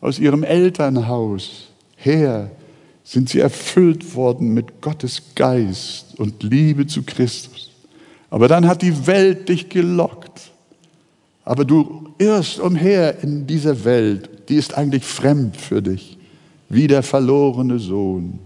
aus 0.00 0.18
ihrem 0.18 0.44
Elternhaus 0.44 1.68
her 1.96 2.50
sind 3.04 3.28
sie 3.28 3.40
erfüllt 3.40 4.14
worden 4.14 4.52
mit 4.52 4.80
Gottes 4.80 5.22
Geist 5.34 6.18
und 6.18 6.42
Liebe 6.42 6.86
zu 6.86 7.02
Christus. 7.04 7.70
Aber 8.30 8.48
dann 8.48 8.66
hat 8.66 8.82
die 8.82 9.06
Welt 9.06 9.48
dich 9.48 9.68
gelockt. 9.68 10.50
Aber 11.44 11.64
du 11.64 12.08
irrst 12.18 12.58
umher 12.58 13.22
in 13.22 13.46
dieser 13.46 13.84
Welt, 13.84 14.28
die 14.48 14.56
ist 14.56 14.74
eigentlich 14.74 15.04
fremd 15.04 15.56
für 15.56 15.80
dich, 15.80 16.18
wie 16.68 16.88
der 16.88 17.04
verlorene 17.04 17.78
Sohn. 17.78 18.40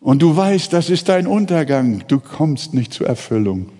Und 0.00 0.22
du 0.22 0.36
weißt, 0.36 0.72
das 0.72 0.90
ist 0.90 1.08
dein 1.08 1.26
Untergang, 1.26 2.04
du 2.06 2.20
kommst 2.20 2.74
nicht 2.74 2.92
zur 2.92 3.08
Erfüllung. 3.08 3.70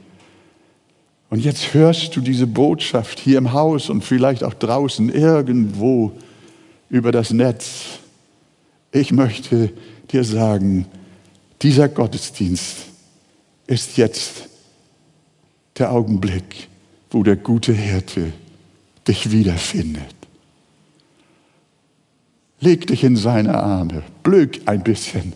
Und 1.35 1.41
jetzt 1.41 1.74
hörst 1.74 2.14
du 2.14 2.20
diese 2.20 2.47
Botschaft 2.47 3.18
hier 3.18 3.39
im 3.39 3.53
Haus 3.53 3.91
und 3.91 4.05
vielleicht 4.05 4.45
auch 4.45 4.55
draußen 4.55 5.12
irgendwo 5.12 6.12
über 6.89 7.11
das 7.11 7.32
Netz. 7.32 7.99
Ich 8.93 9.11
möchte 9.11 9.72
dir 10.12 10.22
sagen, 10.22 10.87
dieser 11.61 11.89
Gottesdienst 11.89 12.87
ist 13.66 13.97
jetzt 13.97 14.49
der 15.76 15.91
Augenblick, 15.91 16.68
wo 17.11 17.24
der 17.24 17.35
gute 17.35 17.72
Hirte 17.72 18.32
dich 19.09 19.32
wiederfindet. 19.32 20.14
Leg 22.61 22.87
dich 22.87 23.03
in 23.03 23.16
seine 23.16 23.59
Arme, 23.59 24.05
blöck 24.22 24.61
ein 24.66 24.85
bisschen 24.85 25.32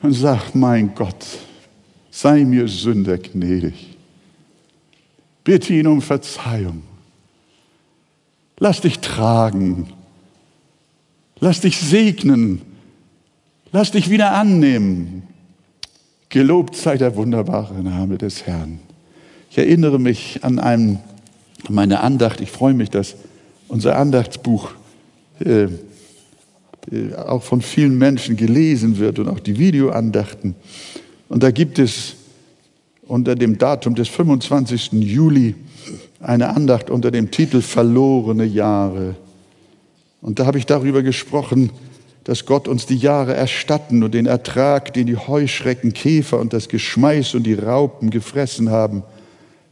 und 0.00 0.14
sag, 0.14 0.54
mein 0.54 0.94
Gott, 0.94 1.26
sei 2.10 2.46
mir 2.46 2.66
Sünder 2.66 3.18
gnädig. 3.18 3.89
Bitte 5.44 5.72
ihn 5.74 5.86
um 5.86 6.02
Verzeihung. 6.02 6.82
Lass 8.58 8.80
dich 8.80 8.98
tragen. 8.98 9.88
Lass 11.38 11.60
dich 11.60 11.78
segnen. 11.80 12.62
Lass 13.72 13.90
dich 13.90 14.10
wieder 14.10 14.32
annehmen. 14.32 15.22
Gelobt 16.28 16.76
sei 16.76 16.96
der 16.96 17.16
wunderbare 17.16 17.82
Name 17.82 18.18
des 18.18 18.46
Herrn. 18.46 18.78
Ich 19.50 19.58
erinnere 19.58 19.98
mich 19.98 20.40
an 20.42 20.58
einen, 20.58 21.00
meine 21.68 22.00
Andacht. 22.00 22.40
Ich 22.40 22.50
freue 22.50 22.74
mich, 22.74 22.90
dass 22.90 23.16
unser 23.68 23.96
Andachtsbuch 23.96 24.72
äh, 25.40 25.64
äh, 26.90 27.14
auch 27.16 27.42
von 27.42 27.62
vielen 27.62 27.98
Menschen 27.98 28.36
gelesen 28.36 28.98
wird 28.98 29.18
und 29.18 29.28
auch 29.28 29.40
die 29.40 29.58
Videoandachten. 29.58 30.54
Und 31.28 31.42
da 31.42 31.50
gibt 31.50 31.78
es 31.78 32.16
unter 33.10 33.34
dem 33.34 33.58
Datum 33.58 33.96
des 33.96 34.08
25. 34.08 34.92
Juli 34.92 35.56
eine 36.20 36.54
Andacht 36.54 36.90
unter 36.90 37.10
dem 37.10 37.32
Titel 37.32 37.60
Verlorene 37.60 38.44
Jahre. 38.44 39.16
Und 40.20 40.38
da 40.38 40.46
habe 40.46 40.58
ich 40.58 40.66
darüber 40.66 41.02
gesprochen, 41.02 41.70
dass 42.22 42.46
Gott 42.46 42.68
uns 42.68 42.86
die 42.86 42.96
Jahre 42.96 43.34
erstatten 43.34 44.04
und 44.04 44.14
den 44.14 44.26
Ertrag, 44.26 44.94
den 44.94 45.08
die 45.08 45.16
Heuschrecken, 45.16 45.92
Käfer 45.92 46.38
und 46.38 46.52
das 46.52 46.68
Geschmeiß 46.68 47.34
und 47.34 47.42
die 47.42 47.54
Raupen 47.54 48.10
gefressen 48.10 48.70
haben, 48.70 49.02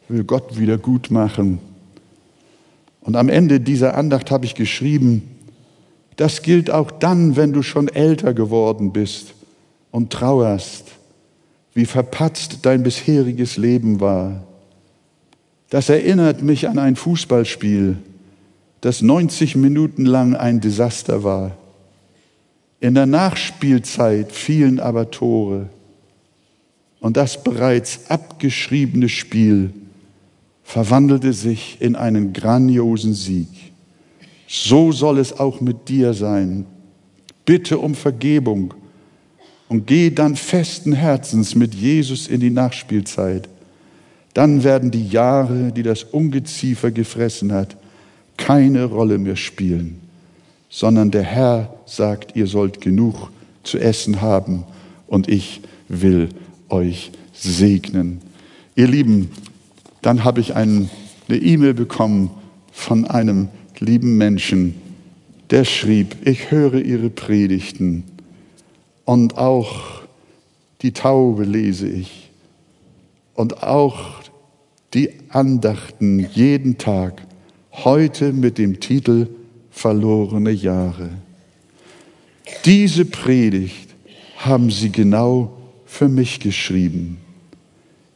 will 0.08 0.24
Gott 0.24 0.58
wieder 0.58 0.76
gut 0.76 1.12
machen. 1.12 1.60
Und 3.02 3.14
am 3.14 3.28
Ende 3.28 3.60
dieser 3.60 3.96
Andacht 3.96 4.32
habe 4.32 4.46
ich 4.46 4.56
geschrieben, 4.56 5.22
das 6.16 6.42
gilt 6.42 6.72
auch 6.72 6.90
dann, 6.90 7.36
wenn 7.36 7.52
du 7.52 7.62
schon 7.62 7.86
älter 7.86 8.34
geworden 8.34 8.92
bist 8.92 9.34
und 9.92 10.12
trauerst, 10.12 10.97
wie 11.78 11.86
verpatzt 11.86 12.58
dein 12.62 12.82
bisheriges 12.82 13.56
Leben 13.56 14.00
war. 14.00 14.42
Das 15.70 15.88
erinnert 15.88 16.42
mich 16.42 16.68
an 16.68 16.76
ein 16.76 16.96
Fußballspiel, 16.96 17.98
das 18.80 19.00
90 19.00 19.54
Minuten 19.54 20.04
lang 20.04 20.34
ein 20.34 20.58
Desaster 20.58 21.22
war. 21.22 21.56
In 22.80 22.94
der 22.96 23.06
Nachspielzeit 23.06 24.32
fielen 24.32 24.80
aber 24.80 25.12
Tore 25.12 25.68
und 26.98 27.16
das 27.16 27.44
bereits 27.44 28.10
abgeschriebene 28.10 29.08
Spiel 29.08 29.72
verwandelte 30.64 31.32
sich 31.32 31.76
in 31.78 31.94
einen 31.94 32.32
grandiosen 32.32 33.14
Sieg. 33.14 33.70
So 34.48 34.90
soll 34.90 35.20
es 35.20 35.38
auch 35.38 35.60
mit 35.60 35.88
dir 35.88 36.12
sein. 36.12 36.66
Bitte 37.44 37.78
um 37.78 37.94
Vergebung 37.94 38.74
und 39.68 39.86
geh 39.86 40.10
dann 40.10 40.36
festen 40.36 40.92
Herzens 40.92 41.54
mit 41.54 41.74
Jesus 41.74 42.26
in 42.26 42.40
die 42.40 42.50
Nachspielzeit. 42.50 43.48
Dann 44.34 44.64
werden 44.64 44.90
die 44.90 45.08
Jahre, 45.08 45.72
die 45.72 45.82
das 45.82 46.04
Ungeziefer 46.04 46.90
gefressen 46.90 47.52
hat, 47.52 47.76
keine 48.36 48.84
Rolle 48.84 49.18
mehr 49.18 49.36
spielen, 49.36 50.00
sondern 50.70 51.10
der 51.10 51.24
Herr 51.24 51.74
sagt, 51.86 52.36
ihr 52.36 52.46
sollt 52.46 52.80
genug 52.80 53.30
zu 53.62 53.78
essen 53.78 54.20
haben 54.20 54.64
und 55.06 55.28
ich 55.28 55.60
will 55.88 56.28
euch 56.68 57.10
segnen. 57.32 58.20
Ihr 58.76 58.86
Lieben, 58.86 59.30
dann 60.02 60.24
habe 60.24 60.40
ich 60.40 60.54
eine 60.54 60.88
E-Mail 61.28 61.74
bekommen 61.74 62.30
von 62.72 63.06
einem 63.06 63.48
lieben 63.80 64.16
Menschen, 64.16 64.74
der 65.50 65.64
schrieb, 65.64 66.16
ich 66.26 66.50
höre 66.50 66.74
Ihre 66.74 67.10
Predigten 67.10 68.04
und 69.08 69.38
auch 69.38 70.02
die 70.82 70.92
Taube 70.92 71.44
lese 71.44 71.88
ich 71.88 72.30
und 73.32 73.62
auch 73.62 74.20
die 74.92 75.08
Andachten 75.30 76.28
jeden 76.34 76.76
Tag, 76.76 77.22
heute 77.72 78.34
mit 78.34 78.58
dem 78.58 78.80
Titel 78.80 79.28
Verlorene 79.70 80.50
Jahre. 80.50 81.08
Diese 82.66 83.06
Predigt 83.06 83.94
haben 84.36 84.70
Sie 84.70 84.92
genau 84.92 85.56
für 85.86 86.08
mich 86.08 86.40
geschrieben. 86.40 87.16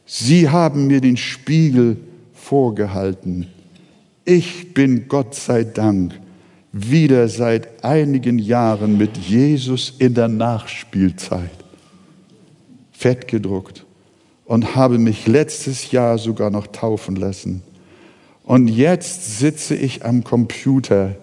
Sie 0.05 0.49
haben 0.49 0.85
mir 0.85 1.01
den 1.01 1.17
Spiegel 1.17 1.97
vorgehalten 2.33 3.47
ich 4.25 4.73
bin 4.73 5.07
Gott 5.07 5.35
sei 5.35 5.63
Dank 5.63 6.13
wieder 6.73 7.29
seit 7.29 7.85
einigen 7.85 8.39
Jahren 8.39 8.97
mit 8.97 9.15
Jesus 9.15 9.93
in 9.99 10.15
der 10.15 10.27
Nachspielzeit 10.27 11.51
fett 12.91 13.27
gedruckt 13.27 13.85
und 14.45 14.75
habe 14.75 14.97
mich 14.97 15.27
letztes 15.27 15.91
Jahr 15.91 16.17
sogar 16.17 16.49
noch 16.49 16.67
taufen 16.67 17.15
lassen. 17.15 17.61
Und 18.43 18.67
jetzt 18.67 19.37
sitze 19.37 19.75
ich 19.75 20.03
am 20.03 20.23
Computer 20.23 21.15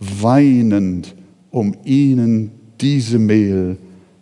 weinend, 0.00 1.14
um 1.50 1.76
Ihnen 1.84 2.50
diese 2.80 3.18
Mail 3.18 3.78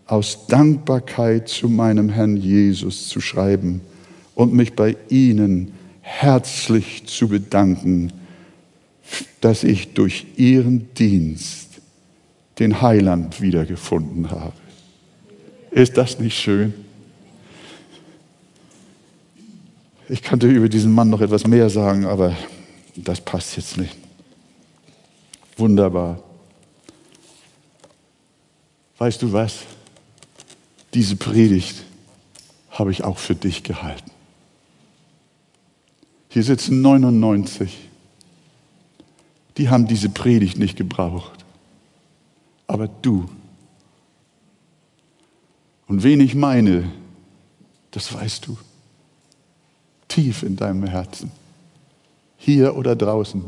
aus 0.07 0.47
Dankbarkeit 0.47 1.49
zu 1.49 1.69
meinem 1.69 2.11
Herrn 2.11 2.37
Jesus 2.37 3.09
zu 3.09 3.21
schreiben 3.21 3.81
und 4.35 4.53
mich 4.53 4.75
bei 4.75 4.97
Ihnen 5.09 5.73
herzlich 6.03 7.07
zu 7.07 7.29
bedanken, 7.29 8.13
dass 9.41 9.65
ich 9.65 9.95
durch 9.95 10.27
Ihren 10.37 10.93
Dienst 10.95 11.81
den 12.59 12.81
Heiland 12.81 13.41
wiedergefunden 13.41 14.31
habe. 14.31 14.55
Ist 15.71 15.97
das 15.97 16.19
nicht 16.19 16.39
schön? 16.39 16.75
Ich 20.09 20.23
könnte 20.23 20.47
über 20.47 20.69
diesen 20.69 20.93
Mann 20.93 21.11
noch 21.11 21.21
etwas 21.21 21.47
mehr 21.47 21.69
sagen, 21.69 22.07
aber 22.07 22.37
das 22.95 23.21
passt 23.21 23.57
jetzt 23.57 23.77
nicht. 23.77 23.97
Wunderbar. 25.57 26.23
Weißt 28.99 29.21
du 29.23 29.33
was? 29.33 29.61
Diese 30.95 31.17
Predigt 31.17 31.83
habe 32.71 32.91
ich 32.91 33.05
auch 33.05 33.19
für 33.19 33.35
dich 33.35 33.63
gehalten. 33.63 34.11
Hier 36.29 36.43
sitzen 36.43 36.83
99. 36.83 37.89
Die 39.57 39.69
haben 39.69 39.87
diese 39.87 40.09
Predigt 40.09 40.59
nicht 40.59 40.77
gebraucht. 40.77 41.45
Aber 42.67 42.89
du. 42.89 43.29
Und 45.89 46.03
wen 46.03 46.21
ich 46.21 46.35
meine, 46.35 46.91
das 47.91 48.13
weißt 48.13 48.47
du. 48.47 48.59
Tief 50.09 50.43
in 50.43 50.57
deinem 50.57 50.85
Herzen. 50.85 51.31
Hier 52.37 52.77
oder 52.77 52.95
draußen. 52.97 53.45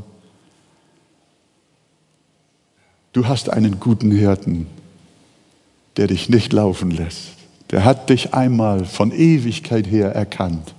Du 3.13 3.27
hast 3.27 3.51
einen 3.51 3.81
guten 3.81 4.11
Hirten, 4.11 4.67
der 5.97 6.07
dich 6.07 6.29
nicht 6.29 6.53
laufen 6.53 6.91
lässt. 6.91 7.31
Der 7.71 7.85
hat 7.85 8.09
dich 8.09 8.33
einmal 8.33 8.85
von 8.85 9.13
Ewigkeit 9.13 9.87
her 9.87 10.15
erkannt, 10.15 10.75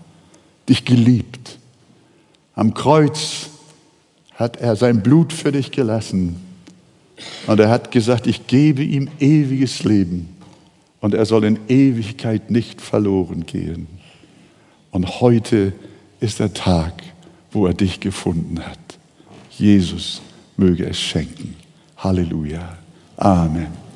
dich 0.68 0.86
geliebt 0.86 1.60
am 2.56 2.74
Kreuz 2.74 3.50
hat 4.40 4.56
er 4.58 4.78
sein 4.78 5.04
Blut 5.04 5.34
für 5.34 5.52
dich 5.52 5.70
gelassen. 5.70 6.38
Und 7.46 7.60
er 7.60 7.70
hat 7.70 7.92
gesagt, 7.92 8.26
ich 8.26 8.48
gebe 8.48 8.82
ihm 8.82 9.10
ewiges 9.20 9.84
Leben. 9.84 10.30
Und 11.02 11.14
er 11.14 11.26
soll 11.26 11.44
in 11.44 11.60
Ewigkeit 11.68 12.50
nicht 12.50 12.82
verloren 12.82 13.46
gehen. 13.46 13.88
Und 14.92 15.20
heute 15.20 15.74
ist 16.22 16.40
der 16.40 16.54
Tag, 16.54 17.04
wo 17.52 17.68
er 17.68 17.74
dich 17.74 18.00
gefunden 18.00 18.60
hat. 18.66 18.80
Jesus 19.52 20.22
möge 20.56 20.86
es 20.86 21.00
schenken. 21.00 21.56
Halleluja. 21.98 22.78
Amen. 23.18 23.89